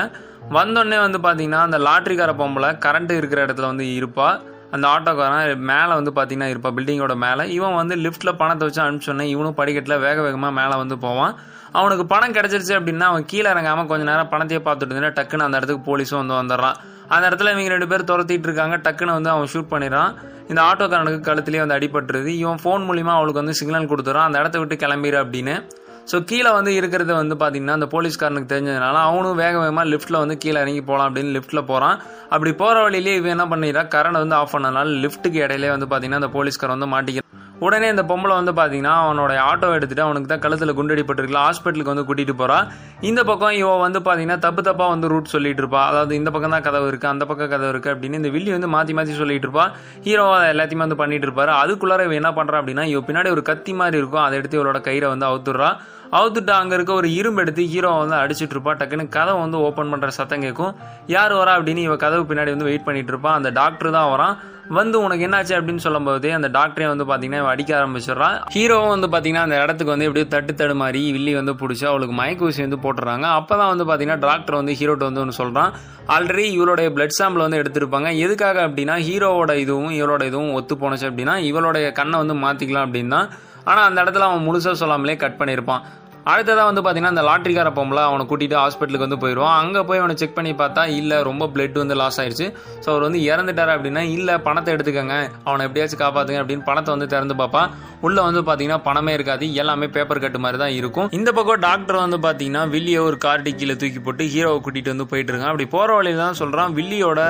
வந்தோடனே 0.50 0.98
வந்து 1.00 1.20
பார்த்தீங்கன்னா 1.20 1.62
அந்த 1.68 1.78
லாட்ரிக்கார 1.78 2.32
பொம்பளை 2.42 2.70
கரண்ட்டு 2.86 3.12
இருக்கிற 3.12 3.46
இடத்துல 3.46 3.62
வந்து 3.62 3.84
இருப்பா. 3.84 4.40
அந்த 4.72 4.88
ஆட்டோக்காரன் 4.88 5.58
மேலே 5.58 5.94
வந்து 6.00 6.12
பார்த்தீங்கன்னா 6.16 6.50
இருப்பா 6.54 6.70
பில்டிங்கோட 6.78 7.16
மேலே. 7.16 7.52
இவன் 7.52 7.76
வந்து 7.76 7.96
லிஃப்ட்டில் 7.96 8.38
பணத்தை 8.38 8.68
வச்சு 8.68 8.82
அனுப்பிச்சோன்னே 8.84 9.22
இவனும் 9.22 9.54
படிக்கட்டில் 9.54 9.98
வேக 9.98 10.22
வேகமாக 10.22 10.54
மேலே 10.54 10.76
வந்து 10.76 10.98
போவான். 10.98 11.36
அவனுக்கு 11.72 12.06
பணம் 12.06 12.34
கிடைச்சிருச்சு 12.34 12.74
அப்படின்னா 12.78 13.02
அவன் 13.02 13.26
கீழே 13.26 13.50
இறங்காமல் 13.50 13.86
கொஞ்ச 13.86 14.04
நேரம் 14.12 14.30
பணத்தையே 14.30 14.62
பார்த்துட்டு 14.68 14.94
இருந்தா 14.96 15.22
டக்குன்னு 15.22 15.48
அந்த 15.48 15.58
இடத்துக்கு 15.58 15.86
போலீஸும் 15.90 16.26
வந்து 16.26 16.38
வந்துடுறான். 16.42 16.76
அந்த 17.08 17.30
இடத்துல 17.30 17.52
இவங்க 17.52 17.70
ரெண்டு 17.70 17.88
பேர் 17.88 18.10
துரத்திட்டு 18.12 18.48
இருக்காங்க. 18.50 18.78
டக்குன்னு 18.78 19.18
வந்து 19.18 19.30
அவன் 19.30 19.48
ஷூட் 19.54 19.72
பண்ணிடுறான். 19.74 20.14
இந்த 20.50 20.62
ஆட்டோக்காரனுக்கு 20.62 21.22
கழுத்துலேயே 21.30 21.64
வந்து 21.66 21.78
அடிபட்டுருது. 21.78 22.28
இவன் 22.28 22.60
ஃபோன் 22.64 22.86
மூலிமா 22.90 23.14
அவளுக்கு 23.18 23.42
வந்து 23.44 23.54
சிக்னல் 23.54 23.92
கொடுத்துறான் 23.92 24.28
அந்த 24.30 24.40
இடத்த 24.40 24.60
விட்டு 24.60 24.76
கிளம்பிடு 24.76 25.20
அப்படின்னு. 25.26 25.68
ஸோ 26.12 26.18
கீழே 26.30 26.50
வந்து 26.58 26.72
இருக்கிறது 26.80 27.14
வந்து 27.20 27.36
பார்த்தீங்கன்னா 27.42 27.78
அந்த 27.80 27.88
போலீஸ்காரனுக்கு 27.94 28.52
தெரிஞ்சதுனால 28.54 28.98
அவனும் 29.10 29.40
வேக 29.44 29.54
வேகமாக 29.64 29.88
லிஃப்ட்டில் 29.94 30.22
வந்து 30.24 30.36
கீழே 30.44 30.58
இறங்கி 30.66 30.84
போகலாம் 30.90 31.08
அப்படின்னு 31.10 31.36
லிஃப்ட்டில் 31.38 31.68
போகிறான் 31.72 31.98
அப்படி 32.34 32.52
போகிற 32.62 32.84
வழியிலேயே 32.86 33.18
இவன் 33.20 33.34
என்ன 33.36 33.46
பண்ணிடுறா? 33.54 33.84
கரண்ட் 33.96 34.22
வந்து 34.24 34.38
ஆஃப் 34.42 34.54
பண்ணனால 34.56 34.94
லிஃப்ட்டுக்கு 35.06 35.40
இடையிலே 35.46 35.72
வந்து 35.76 35.88
பார்த்தீங்கன்னா 35.90 36.22
அந்த 36.22 36.32
போலீஸ்கார் 36.38 36.76
வந்து 36.76 36.90
மாட்டிக்கிறான். 36.94 37.24
உடனே 37.66 37.88
இந்த 37.94 38.04
பொம்பளை 38.10 38.34
வந்து 38.40 38.54
பார்த்தீங்கன்னா 38.58 38.94
அவனோட 39.04 39.34
ஆட்டோ 39.50 39.68
எடுத்துட்டு 39.78 40.04
அவனுக்கு 40.06 40.30
தான் 40.32 40.42
கழுத்தில் 40.46 40.76
குண்டடிப்பட்டிருக்கல 40.80 41.42
ஹாஸ்பிட்டலுக்கு 41.46 41.94
வந்து 41.94 42.06
கூட்டிகிட்டு 42.08 42.36
போகிறான் 42.42 42.66
இந்த 43.10 43.22
பக்கம் 43.30 43.56
இவன் 43.60 43.84
வந்து 43.86 44.00
பார்த்தீங்கன்னா 44.08 44.40
தப்பு 44.46 44.62
தப்பாக 44.68 44.94
வந்து 44.94 45.10
ரூட் 45.14 45.34
சொல்லிட்டு 45.36 45.62
இருப்பா. 45.64 45.82
அதாவது 45.92 46.14
இந்த 46.20 46.30
பக்கம் 46.36 46.56
தான் 46.56 46.66
கதவு 46.68 46.88
இருக்குது 46.92 47.14
அந்த 47.14 47.26
பக்கம் 47.30 47.52
கதவு 47.54 47.72
இருக்குது 47.74 47.94
அப்படின்னு 47.96 48.20
இந்த 48.22 48.32
வில்லி 48.36 48.52
வந்து 48.58 48.70
மாற்றி 48.76 48.96
மாற்றி 49.00 49.16
சொல்லிட்டு 49.22 49.48
இருப்பா. 49.50 49.66
ஹீரோ 50.08 50.26
அதை 50.38 50.48
எல்லாத்தையுமே 50.54 50.86
வந்து 50.88 51.02
பண்ணிட்டு 51.04 51.28
இருப்பாரு. 51.30 51.54
அதுக்குள்ளார 51.64 52.08
இவன் 52.10 52.22
என்ன 52.22 52.34
பண்ணுறான் 52.40 52.62
அப்படின்னா 52.64 52.86
இவன் 52.94 53.08
பின்னாடி 53.10 53.32
ஒரு 53.38 53.46
கத்தி 53.52 53.74
மாதிரி 53.82 54.00
இருக்கும். 54.04 54.26
அதை 54.28 54.38
எடுத்து 54.42 54.60
இவளோட 54.60 54.82
கயிறை 54.90 55.10
வந்து 55.16 55.30
அவுத்துடுறா. 55.32 55.72
அவுத்துட்டு 56.18 56.54
அங்கே 56.60 56.76
இருக்க 56.78 56.94
ஒரு 56.94 57.10
இரும்பு 57.20 57.42
எடுத்து 57.44 57.64
ஹீரோவை 57.74 58.00
வந்து 58.04 58.18
அடிச்சிட்டு 58.24 58.56
இருப்பா. 58.56 58.74
டக்குன்னு 58.82 59.14
கதவை 59.16 59.40
வந்து 59.46 59.58
ஓப்பன் 59.68 59.92
பண்ணுற 59.94 60.10
சத்தம் 60.18 60.44
கேட்கும். 60.48 60.74
யார் 61.16 61.34
வரா 61.42 61.54
அப்படின்னு 61.60 61.86
இவ 61.88 61.96
கதவு 62.04 62.26
பின்னாடி 62.32 62.54
வந்து 62.56 62.70
வெயிட் 62.72 62.88
பண்ணிட்டு 62.90 63.14
இருப்பான் 63.14 63.40
அந்த 63.40 63.52
டாக்டர் 63.62 63.98
தான் 64.00 64.12
வரான். 64.16 64.36
வந்து 64.78 64.98
உனக்கு 65.06 65.26
என்னாச்சு 65.26 65.54
அப்படின்னு 65.58 65.84
சொல்லும்போது 65.86 66.28
அந்த 66.36 66.48
டாக்டரே 66.56 66.86
வந்து 66.92 67.06
பார்த்தீங்கன்னா 67.10 67.52
அடிக்க 67.54 67.72
ஆரம்பிச்சிடுறான் 67.80 68.38
ஹீரோவும் 68.56 68.94
வந்து 68.94 69.08
பார்த்தீங்கன்னா 69.14 69.44
அந்த 69.48 69.58
இடத்துக்கு 69.64 69.94
வந்து 69.94 70.08
எப்படியோ 70.08 70.28
தட்டு 70.36 70.54
தடு 70.62 70.76
மாதிரி 70.82 71.02
வில்லி 71.16 71.34
வந்து 71.40 71.54
பிடிச்சி 71.60 71.86
அவளுக்கு 71.92 72.16
மயக்க 72.20 72.48
ஊசி 72.48 72.62
வந்து 72.66 72.80
போட்டுறாங்க. 72.86 73.26
அப்போ 73.40 73.54
தான் 73.62 73.72
வந்து 73.74 73.86
பார்த்தீங்கன்னா 73.90 74.24
டாக்டர் 74.28 74.60
வந்து 74.62 74.76
ஹீரோட்ட 74.80 75.06
வந்து 75.10 75.22
ஒன்று 75.24 75.40
சொல்கிறான் 75.42 75.74
ஆல்ரெடி 76.16 76.46
இவளுடைய 76.58 76.90
பிளட் 76.96 77.18
சாம்பிள் 77.20 77.46
வந்து 77.46 77.60
எடுத்திருப்பாங்க. 77.62 78.10
எதுக்காக 78.26 78.60
அப்படின்னா 78.68 78.96
ஹீரோவோட 79.10 79.54
இதுவும் 79.66 79.94
இவளோட 80.00 80.24
இதுவும் 80.32 80.54
ஒத்து 80.60 80.76
போனச்சு 80.84 81.10
அப்படின்னா 81.12 81.36
இவளுடைய 81.50 81.88
கண்ணை 82.00 82.18
வந்து 82.24 82.38
மாற்றிக்கலாம் 82.46 82.88
அப்படின்னா 82.88 83.22
ஆனால் 83.66 83.86
அந்த 83.86 84.00
இடத்துல 84.04 84.28
அவன் 84.30 84.46
முழுசா 84.48 84.74
சொல்லாமலே 84.82 85.16
கட் 85.16 85.40
பண்ணியிருப்பான் 85.40 85.84
அடுத்ததாக 86.32 86.68
வந்து 86.70 86.82
பார்த்தீங்கன்னா 86.84 87.14
அந்த 87.14 87.24
லாட்ரிக்கார 87.30 87.70
பொம்பளை 87.78 88.04
அவனை 88.10 88.24
கூட்டிகிட்டு 88.30 88.58
ஹாஸ்பிட்டலுக்கு 88.62 89.06
வந்து 89.08 89.20
போயிடுவான் 89.24 89.56
அங்கே 89.62 89.82
போய் 89.90 90.02
அவனை 90.02 90.16
செக் 90.22 90.38
பண்ணி 90.38 90.52
பார்த்தா 90.62 90.84
இல்லை 91.00 91.18
ரொம்ப 91.30 91.50
பிளட் 91.56 91.78
வந்து 91.82 91.98
லாஸ் 92.02 92.18
ஆயிடுச்சு 92.22 92.48
ஸோ 92.84 92.88
அவர் 92.94 93.06
வந்து 93.08 93.20
இறந்துட்டாரு 93.32 93.74
அப்படின்னா 93.76 94.04
இல்லை 94.16 94.36
பணத்தை 94.48 94.72
எடுத்துக்கங்க. 94.76 95.18
அவனை 95.48 95.66
எப்படியாச்சும் 95.68 96.02
காப்பாத்துங்க 96.04 96.40
அப்படின்னு 96.44 96.66
பணத்தை 96.70 96.92
வந்து 96.96 97.10
திறந்து 97.14 97.36
பார்ப்பான் 97.42 97.70
உள்ளே 98.08 98.22
வந்து 98.28 98.42
பார்த்தீங்கன்னா 98.48 98.80
பணமே 98.88 99.12
இருக்காது. 99.18 99.46
எல்லாமே 99.62 99.88
பேப்பர் 99.98 100.24
கட்டு 100.24 100.40
மாதிரி 100.46 100.60
தான் 100.64 100.74
இருக்கும். 100.80 101.08
இந்த 101.20 101.30
பக்கம் 101.38 101.62
டாக்டர் 101.68 102.00
வந்து 102.06 102.20
பார்த்தீங்கன்னா 102.26 102.64
வில்லியை 102.74 103.04
ஒரு 103.10 103.20
கார்டி 103.26 103.54
கீழே 103.60 103.76
தூக்கி 103.84 104.02
போட்டு 104.08 104.26
ஹீரோவை 104.34 104.60
கூட்டிகிட்டு 104.66 104.94
வந்து 104.94 105.08
போயிட்டு 105.12 105.32
இருக்கான். 105.34 105.52
அப்படி 105.54 105.68
போகிற 105.76 105.96
வழியில 106.00 106.22
தான் 106.24 106.40
சொல்கிறான் 106.42 106.74
வில்லியோட 106.80 107.22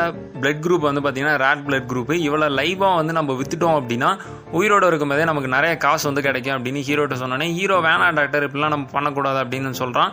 பிளட் 0.42 0.64
குரூப் 0.66 0.88
வந்து 0.90 1.04
பார்த்தீங்கன்னா 1.04 1.36
ரேட் 1.46 1.66
பிளட் 1.68 1.90
குரூப் 1.92 2.14
இவ்வளோ 2.28 2.50
லைவாக 2.62 2.96
வந்து 3.02 3.14
நம்ம 3.20 3.36
வித்துட்டோம் 3.42 3.78
அப்படின்னா 3.82 4.10
உயிரோட 4.58 4.84
இருக்கும்போதே 4.90 5.24
நமக்கு 5.30 5.50
நிறைய 5.56 5.74
காசு 5.86 6.04
வந்து 6.10 6.26
கிடைக்கும் 6.26 6.56
அப்படின்னு 6.58 6.82
ஹீரோட்ட 6.88 7.16
சொன்னோன்னே 7.22 7.48
ஹீரோ 7.60 7.78
வேணாம் 7.88 8.18
டாக்டர். 8.20 8.46
இப்படிலாம் 8.48 8.74
நம்ம 8.74 8.85
பண்ணக்கூடாது 8.94 9.40
அப்படின்னு 9.44 9.72
சொல்கிறான் 9.82 10.12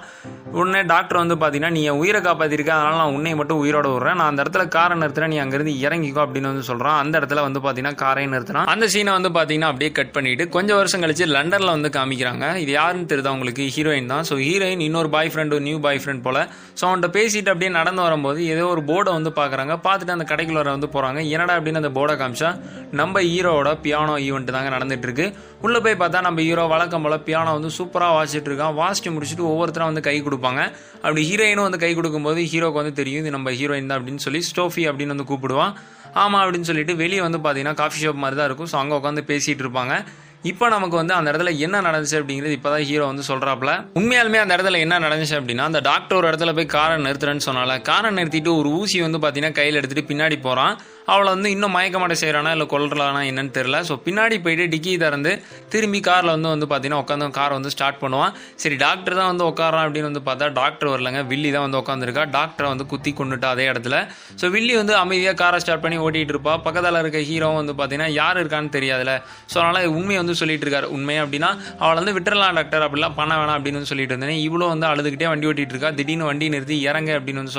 உடனே 0.58 0.80
டாக்டர் 0.92 1.20
வந்து 1.22 1.36
பார்த்தீங்கன்னா 1.42 1.72
நீ 1.76 1.82
உயிரை 2.02 2.20
காப்பாற்றிருக்க 2.26 2.72
அதனால் 2.76 3.00
நான் 3.02 3.14
உன்னை 3.16 3.34
மட்டும் 3.40 3.60
உயிரோட 3.64 3.86
விடுறேன். 3.92 4.18
நான் 4.20 4.30
அந்த 4.32 4.40
இடத்துல 4.44 4.64
காரை 4.76 4.94
நிறுத்துறேன். 5.02 5.32
நீ 5.34 5.38
அங்கேருந்து 5.44 5.74
இறங்கிக்கோ 5.84 6.22
அப்படின்னு 6.24 6.50
வந்து 6.52 6.64
சொல்கிறான் 6.70 6.98
அந்த 7.02 7.14
இடத்துல 7.20 7.42
வந்து 7.46 7.62
பார்த்தீங்கன்னா 7.64 8.00
காரை 8.02 8.24
நிறுத்தினா 8.34 8.64
அந்த 8.74 8.86
சீனை 8.94 9.14
வந்து 9.18 9.32
பார்த்தீங்கன்னா 9.36 9.70
அப்படியே 9.72 9.90
கட் 9.98 10.12
பண்ணிட்டு 10.16 10.46
கொஞ்சம் 10.56 10.78
வருஷம் 10.80 11.04
கழிச்சு 11.04 11.26
லண்டனில் 11.36 11.74
வந்து 11.76 11.90
காமிக்கிறாங்க. 11.98 12.44
இது 12.64 12.72
யாருன்னு 12.78 13.08
தெரியுது? 13.12 13.30
அவங்களுக்கு 13.32 13.64
ஹீரோயின் 13.76 14.10
தான். 14.12 14.26
ஸோ 14.30 14.36
ஹீரோயின் 14.48 14.84
இன்னொரு 14.88 15.10
boy 15.16 15.32
friend 15.34 15.60
new 15.68 15.78
boy 15.86 16.02
friend 16.04 16.24
போல். 16.26 16.40
ஸோ 16.78 16.82
அவன்கிட்ட 16.88 17.10
பேசிட்டு 17.18 17.52
அப்படியே 17.54 17.72
நடந்து 17.78 18.02
வரும்போது 18.06 18.40
ஏதோ 18.54 18.66
ஒரு 18.74 18.84
போர்டை 18.90 19.12
வந்து 19.18 19.32
பார்க்குறாங்க 19.40 19.74
பார்த்துட்டு 19.86 20.16
அந்த 20.16 20.26
கடைக்குள்ள 20.32 20.68
வந்து 20.76 20.90
போகிறாங்க 20.96 21.20
என்னடா 21.34 21.56
அப்படின்னு 21.58 21.82
அந்த 21.82 21.92
போர்டை 21.98 22.16
காமிச்சா 22.22 22.50
நம்ம 23.00 23.20
ஹீரோவோட 23.30 23.70
பியானோ 23.86 24.14
ஈவெண்ட் 24.28 24.54
தாங்க 24.56 24.70
நடந்துட்டு 24.76 25.08
இருக்கு. 25.08 25.26
உள்ளே 25.66 25.78
போய் 25.84 26.00
பார்த்தா 26.02 26.20
நம்ம 26.26 26.40
ஹீரோ 26.46 26.62
வழக்கம் 26.72 27.04
போல 27.06 27.16
பியானோ 27.26 27.50
வந்து 27.58 27.70
சூப்பராக 27.78 28.14
வாசிச்சுட்டு 28.16 28.50
தான் 28.62 28.76
வாசிச்சு 28.80 29.12
முடிச்சுட்டு 29.16 29.46
ஒவ்வொருத்தரும் 29.52 29.90
வந்து 29.92 30.04
கை 30.08 30.16
கொடுப்பாங்க. 30.28 30.60
அப்படி 31.04 31.22
ஹீரோயினும் 31.30 31.68
வந்து 31.68 31.82
கை 31.84 31.92
கொடுக்கும்போது 32.00 32.42
ஹீரோக்கு 32.52 32.80
வந்து 32.82 32.94
தெரியும் 33.00 33.22
இது 33.24 33.36
நம்ம 33.36 33.50
ஹீரோயின் 33.60 33.90
தான் 33.92 33.98
அப்படின்னு 34.00 34.24
சொல்லி 34.26 34.42
ஸ்டோஃபி 34.50 34.84
அப்படின்னு 34.90 35.14
வந்து 35.16 35.30
கூப்பிடுவான் 35.30 35.72
ஆமாம் 36.22 36.42
அப்படின்னு 36.42 36.68
சொல்லிட்டு 36.70 36.94
வெளியே 37.04 37.22
வந்து 37.28 37.38
பார்த்தீங்கன்னா 37.44 37.78
காஃபி 37.80 38.00
ஷாப் 38.02 38.22
மாதிரி 38.24 38.38
தான் 38.40 38.48
இருக்கும். 38.50 38.70
ஸோ 38.72 38.76
அங்கே 38.82 38.94
உட்காந்து 39.00 39.22
பேசிகிட்டு 39.30 39.64
இருப்பாங்க. 39.66 39.94
இப்போ 40.50 40.66
நமக்கு 40.74 40.96
வந்து 40.98 41.14
அந்த 41.16 41.28
இடத்துல 41.30 41.50
என்ன 41.64 41.80
நடந்துச்சு 41.86 42.16
அப்படிங்கிறது 42.20 42.54
இப்போதான் 42.56 42.86
ஹீரோ 42.88 43.04
வந்து 43.10 43.24
சொல்கிறாப்புல 43.28 43.72
உண்மையாலுமே 43.98 44.38
அந்த 44.44 44.52
இடத்துல 44.56 44.78
என்ன 44.84 44.94
நடந்துச்சு 45.04 45.36
அப்படின்னா 45.38 45.66
அந்த 45.70 45.80
டாக்டர் 45.88 46.18
ஒரு 46.20 46.28
இடத்துல 46.30 46.52
போய் 46.56 46.72
காரை 46.74 46.96
நிறுத்துறேன்னு 47.04 47.46
சொன்னால. 47.48 47.76
காரை 47.90 48.10
நிறுத்திட்டு 48.18 48.52
ஒரு 48.60 48.70
ஊசி 48.80 49.00
வந்து 49.06 49.20
பார்த்தீங்கன்னா 49.24 49.58
கையில் 49.58 49.78
எடுத்துகிட்டு 49.80 50.10
பின்னாடி 50.10 50.38
போகிறான் 50.46 50.74
அவளை 51.12 51.28
வந்து 51.34 51.48
இன்னும் 51.54 51.74
மயக்க 51.76 51.96
மாட்ட 52.00 52.16
செய்கிறானா 52.20 52.50
இல்லை 52.56 52.66
கொல்றானா 52.72 53.20
என்னன்னு 53.28 53.52
தெரியல. 53.56 53.78
ஸோ 53.88 53.94
பின்னாடி 54.06 54.36
போயிட்டு 54.44 54.64
டிக்கி 54.72 54.92
திறந்து 55.02 55.32
திரும்பி 55.72 56.00
காரில் 56.08 56.32
வந்து 56.34 56.50
வந்து 56.54 56.66
பார்த்தீங்கன்னா 56.70 57.00
உட்காந்து 57.04 57.28
காரை 57.38 57.54
வந்து 57.58 57.72
ஸ்டார்ட் 57.74 57.98
பண்ணுவான். 58.02 58.32
சரி 58.62 58.76
டாக்டர் 58.84 59.18
தான் 59.20 59.30
வந்து 59.32 59.44
உட்காரான் 59.50 59.84
அப்படின்னு 59.86 60.08
வந்து 60.10 60.22
பார்த்தா 60.28 60.48
டாக்டர் 60.60 60.90
வரலங்க. 60.92 61.22
வில்லி 61.32 61.50
தான் 61.56 61.64
வந்து 61.66 61.80
உட்காந்துருக்கா 61.82 62.24
டாக்டரை 62.36 62.68
வந்து 62.74 62.86
குத்தி 62.92 63.12
கொண்டுட்டா 63.20 63.50
அதே 63.56 63.66
இடத்துல. 63.72 63.98
ஸோ 64.42 64.50
வில்லி 64.56 64.76
வந்து 64.80 64.94
அமைதியாக 65.02 65.36
காரை 65.42 65.60
ஸ்டார்ட் 65.64 65.84
பண்ணி 65.86 65.98
ஓட்டிகிட்டு 66.04 66.34
இருப்பா. 66.36 66.54
பக்கத்தில் 66.66 67.00
இருக்க 67.02 67.22
ஹீரோவும் 67.30 67.60
வந்து 67.62 67.76
பார்த்தீங்கன்னா 67.80 68.10
யார் 68.20 68.40
இருக்கான்னு 68.42 68.72
தெரியாதுல. 68.78 69.14
ஸோ 69.52 69.58
அதனால் 69.62 69.90
உண்மையை 69.98 70.20
வந்து 70.22 70.38
சொல்லிட்டு 70.42 70.66
இருக்காரு. 70.66 70.88
உண்மை 70.98 71.18
அப்படின்னா 71.24 71.50
அவளை 71.82 71.98
வந்து 72.02 72.16
விட்டுறலாம் 72.18 72.56
டாக்டர் 72.60 72.86
அப்படிலாம் 72.88 73.18
பண்ண 73.20 73.32
வேணாம் 73.40 73.58
அப்படின்னு 73.58 73.80
வந்து 73.80 73.92
சொல்லிட்டு 73.94 74.14
இருந்தேன். 74.16 74.40
இவ்வளோ 74.46 74.70
வந்து 74.74 74.88
அழுதுகிட்டே 74.92 75.28
வண்டி 75.32 75.50
ஓட்டிகிட்டு 75.50 75.76
இருக்கா. 75.76 75.92
திடீர்னு 76.00 76.30
வண்டி 76.30 76.48
நிறுத்தி 76.56 76.78
இறங்க 76.90 77.12
அப்படின்னு 77.18 77.44
வந்து 77.44 77.58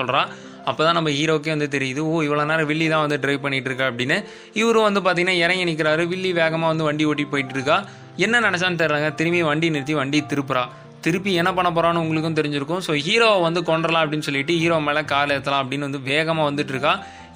அப்போ 0.70 0.84
அப்பதான் 0.84 0.98
நம்ம 0.98 1.12
ஹீரோக்கே 1.18 1.52
வந்து 1.54 1.68
தெரியுது 1.74 2.02
ஓ 2.12 2.14
இவ்வளோ 2.26 2.44
நேரம் 2.52 2.68
வில்லி 2.70 2.88
தான் 2.94 3.04
வந்து 3.06 3.18
ட்ரைவ் 3.24 3.44
பண்ணிட்டு 3.46 3.70
இருக்கா 3.70 3.86
அப்படின்னு. 3.92 4.18
இவரும் 4.62 4.86
வந்து 4.88 5.02
பார்த்தீங்கன்னா 5.06 5.36
இறங்கி 5.46 5.64
நிற்கிறாரு 5.70 6.04
வில்லி 6.14 6.32
வேகமாக 6.40 6.72
வந்து 6.72 6.88
வண்டி 6.88 7.04
ஓட்டி 7.10 7.26
போயிட்டு 7.34 7.54
இருக்கா. 7.58 7.78
என்ன 8.26 8.42
நினைச்சான்னு 8.48 8.80
தெரியறாங்க 8.82 9.10
திரும்பி 9.20 9.42
வண்டி 9.50 9.70
நிறுத்தி 9.76 9.94
வண்டி 10.02 10.22
திருப்புறா. 10.32 10.64
திருப்பி 11.06 11.32
என்ன 11.42 11.52
பண்ண 11.58 11.70
போகிறான்னு 11.72 12.04
உங்களுக்கும் 12.04 12.38
தெரிஞ்சிருக்கும். 12.40 12.84
ஸோ 12.88 12.92
ஹீரோவை 13.06 13.40
வந்து 13.48 13.62
கொண்டுறலாம் 13.70 14.04
அப்படின்னு 14.04 14.28
சொல்லிட்டு 14.28 14.54
ஹீரோ 14.62 14.78
மேலே 14.88 15.02
கால் 15.14 15.34
ஏற்றலாம் 15.36 15.64
அப்படின்னு 15.64 15.88
வந்து 15.90 16.02
வேகமாக 16.12 16.48
வந்துட்டு 16.50 16.74
இருக்கா. 16.76 16.94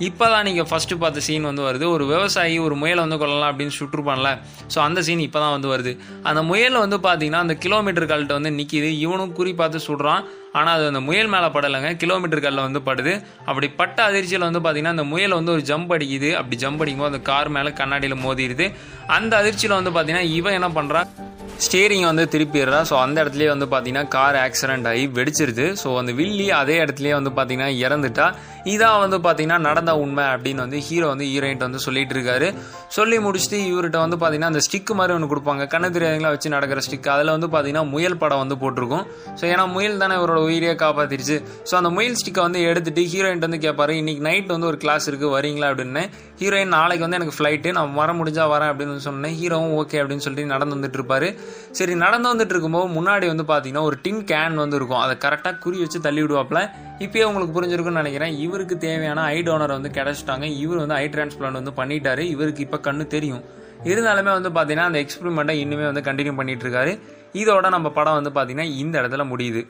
இப்போதான் 0.08 0.46
நீங்கள் 0.48 0.68
ஃபஸ்ட்டு 0.70 0.96
பார்த்த 1.02 1.24
சீன் 1.28 1.48
வந்து 1.50 1.64
வருது. 1.68 1.86
ஒரு 1.94 2.04
விவசாயி 2.12 2.58
ஒரு 2.66 2.76
முயலை 2.82 3.02
வந்து 3.06 3.18
கொள்ளலாம் 3.22 3.50
அப்படின்னு 3.52 3.76
சுற்றுப்பான்ல. 3.78 4.32
ஸோ 4.74 4.78
அந்த 4.88 5.00
சீன் 5.08 5.24
இப்போ 5.26 5.40
தான் 5.44 5.54
வந்து 5.56 5.70
வருது. 5.74 5.92
அந்த 6.30 6.42
முயல் 6.50 6.78
வந்து 6.84 6.98
பார்த்தீங்கன்னா 7.06 7.42
அந்த 7.46 7.56
கிலோமீட்டர் 7.64 8.08
கால்கிட்ட 8.12 8.36
வந்து 8.40 8.52
நிற்கிது 8.60 8.90
இவனும் 9.06 9.34
குறி 9.40 9.54
பார்த்து 9.62 9.80
சுடுறான். 9.88 10.26
ஆனால் 10.58 10.74
அது 10.78 10.86
அந்த 10.92 11.02
முயல் 11.08 11.32
மேலே 11.36 11.50
படலைங்க. 11.56 11.90
கிலோமீட்டர் 12.04 12.44
காலில் 12.46 12.66
வந்து 12.68 12.82
படுது. 12.90 13.16
அப்படி 13.50 13.70
பட்ட 13.80 13.98
அதிர்ச்சியில் 14.10 14.48
வந்து 14.50 14.62
பார்த்தீங்கன்னா 14.66 14.96
அந்த 14.98 15.08
முயல் 15.14 15.38
வந்து 15.40 15.54
ஒரு 15.56 15.66
ஜம்ப் 15.72 15.94
அடிக்குது. 15.98 16.32
அப்படி 16.42 16.58
ஜம்ப் 16.66 16.84
அடிக்கும்போது 16.84 17.14
அந்த 17.14 17.24
கார் 17.32 17.52
மேலே 17.58 17.72
கண்ணாடியில் 17.82 18.24
மோதிடுது 18.26 18.68
அந்த 19.18 19.34
அதிர்ச்சியில் 19.42 19.78
வந்து 19.80 19.94
பார்த்தீங்கன்னா 19.98 20.30
இவன் 20.40 20.58
என்ன 20.60 20.72
பண்ணுறான் 20.80 21.10
ஸ்டேரிங் 21.66 22.06
வந்து 22.10 22.24
திருப்பிடுறா. 22.34 22.80
ஸோ 22.90 22.96
அந்த 23.04 23.18
இடத்துலயே 23.24 23.48
வந்து 23.54 23.68
பார்த்தீங்கன்னா 23.72 24.08
கார் 24.08 24.36
ஆக்சிடென்ட் 24.36 24.88
ஆகி 24.92 25.08
வெடிச்சிருது. 25.18 25.66
ஸோ 25.84 25.98
அந்த 25.98 26.12
வில்லி 26.12 26.52
அதே 26.52 26.76
இடத்துலயே 26.84 27.14
வந்து 27.20 27.32
பார்த்தீங்கன்னா 27.38 27.72
இறந்துட்டா. 27.86 28.28
இதான் 28.74 29.00
வந்து 29.04 29.18
பார்த்தீங்கன்னா 29.26 29.58
நடந்த 29.58 29.92
உண்மை 30.04 30.24
அப்படின்னு 30.24 30.62
வந்து 30.64 30.78
ஹீரோ 30.78 31.08
வந்து 31.08 31.26
ஹீரோயின்ட்ட 31.26 31.68
வந்து 31.68 31.80
சொல்லிட்டு 31.80 32.14
இருக்காரு. 32.16 32.48
சொல்லி 32.88 33.18
முடிச்சுட்டு 33.18 33.58
இவர்கிட்ட 33.72 34.00
வந்து 34.06 34.18
பார்த்தீங்கன்னா 34.18 34.52
அந்த 34.54 34.62
ஸ்டிக் 34.68 34.92
மாதிரி 35.00 35.14
ஒன்று 35.14 35.30
கொடுப்பாங்க. 35.34 35.66
கண்ணு 35.74 35.90
தெரியாதவங்களா 35.96 36.32
வச்சு 36.36 36.50
நடக்கிற 36.50 36.82
ஸ்டிக் 36.88 37.08
அதில் 37.08 37.34
வந்து 37.36 37.48
பார்த்தீங்கன்னா 37.48 37.86
முயல் 37.94 38.18
படம் 38.18 38.38
வந்து 38.38 38.58
போட்டிருக்கும். 38.58 39.06
ஸோ 39.42 39.46
ஏன்னா 39.54 39.66
முயல் 39.76 39.98
தானே 39.98 40.16
இவரோட 40.16 40.42
உயிரியை 40.50 40.76
காப்பாத்திருச்சு. 40.76 41.38
ஸோ 41.72 41.76
அந்த 41.76 41.90
முயல் 41.90 42.18
ஸ்டிக்கை 42.22 42.44
வந்து 42.48 42.62
எடுத்துட்டு 42.62 43.04
ஹீரோயின் 43.14 43.46
வந்து 43.48 43.62
கேட்பாரு 43.68 43.90
இன்னைக்கு 43.90 44.24
நைட் 44.24 44.48
வந்து 44.48 44.68
ஒரு 44.68 44.78
கிளாஸ் 44.78 45.08
இருக்கு 45.08 45.30
வரீங்களா? 45.38 45.70
அப்படின்னு. 45.74 46.04
ஹீரோயின் 46.42 46.76
நாளைக்கு 46.78 47.06
வந்து 47.06 47.16
எனக்கு 47.16 47.38
ஃப்ளைட்டு 47.38 47.72
நான் 47.72 47.94
வர 47.94 48.12
முடிஞ்சா 48.14 48.44
வரேன் 48.56 48.72
அப்படின்னு 48.72 49.06
சொன்னேன் 49.10 49.38
ஹீரோவும் 49.42 49.76
ஓகே 49.82 50.00
அப்படின்னு 50.02 50.26
சொல்லிட்டு 50.26 50.54
நடந்து 50.54 50.76
வந்துட்டு 50.76 51.00
இருப்பாரு. 51.02 51.30
சரி 51.72 51.96
நடந்து 51.96 52.34
வந்துட்டு 52.34 52.54
இருக்கும்போது 52.56 52.94
முன்னாடி 52.94 53.26
வந்து 53.34 53.44
பார்த்தீங்கன்னா 53.44 53.82
ஒரு 53.82 53.98
டின் 54.02 54.24
கேன் 54.24 54.54
வந்து 54.54 54.76
இருக்கும். 54.76 54.98
அதை 54.98 55.16
கரெக்டாக 55.26 55.60
குறி 55.60 55.80
வச்சு 55.80 56.00
தள்ளி 56.00 56.24
விடுவாப்ல 56.24 56.70
இப்போயே 57.00 57.24
உங்களுக்கு 57.24 57.62
புரிஞ்சிருக்கும்னு 57.62 58.02
நினைக்கிறேன். 58.02 58.38
இவருக்கு 58.38 58.78
தேவையான 58.78 59.22
ஐ 59.22 59.42
டோனர் 59.42 59.76
வந்து 59.78 59.90
கிடச்சிட்டாங்க. 59.90 60.44
இவர் 60.44 60.78
வந்து 60.78 60.94
ஐ 60.94 61.08
டிரான்ஸ்பிளான்ட் 61.08 61.60
வந்து 61.62 61.72
பண்ணிட்டாரு. 61.72 62.20
இவருக்கு 62.20 62.62
இப்போ 62.62 62.92
கண்ணு 62.92 63.08
தெரியும். 63.08 63.44
இருந்தாலுமே 63.84 64.32
வந்து 64.40 64.50
பார்த்தீங்கன்னா 64.50 64.90
அந்த 64.92 65.00
எக்ஸ்பெரிமெண்ட்டை 65.00 65.56
இன்னுமே 65.64 65.92
வந்து 65.92 66.02
கண்டினியூ 66.02 66.36
பண்ணிட்டு 66.36 66.66
இருக்காரு. 66.66 67.00
இதோட 67.34 67.70
நம்ம 67.70 67.90
படம் 67.90 68.18
வந்து 68.20 68.30
பார்த்தீங்கன்னா 68.30 68.78
இந்த 68.78 69.02
இடத்துல 69.02 69.26
முடியுது. 69.34 69.68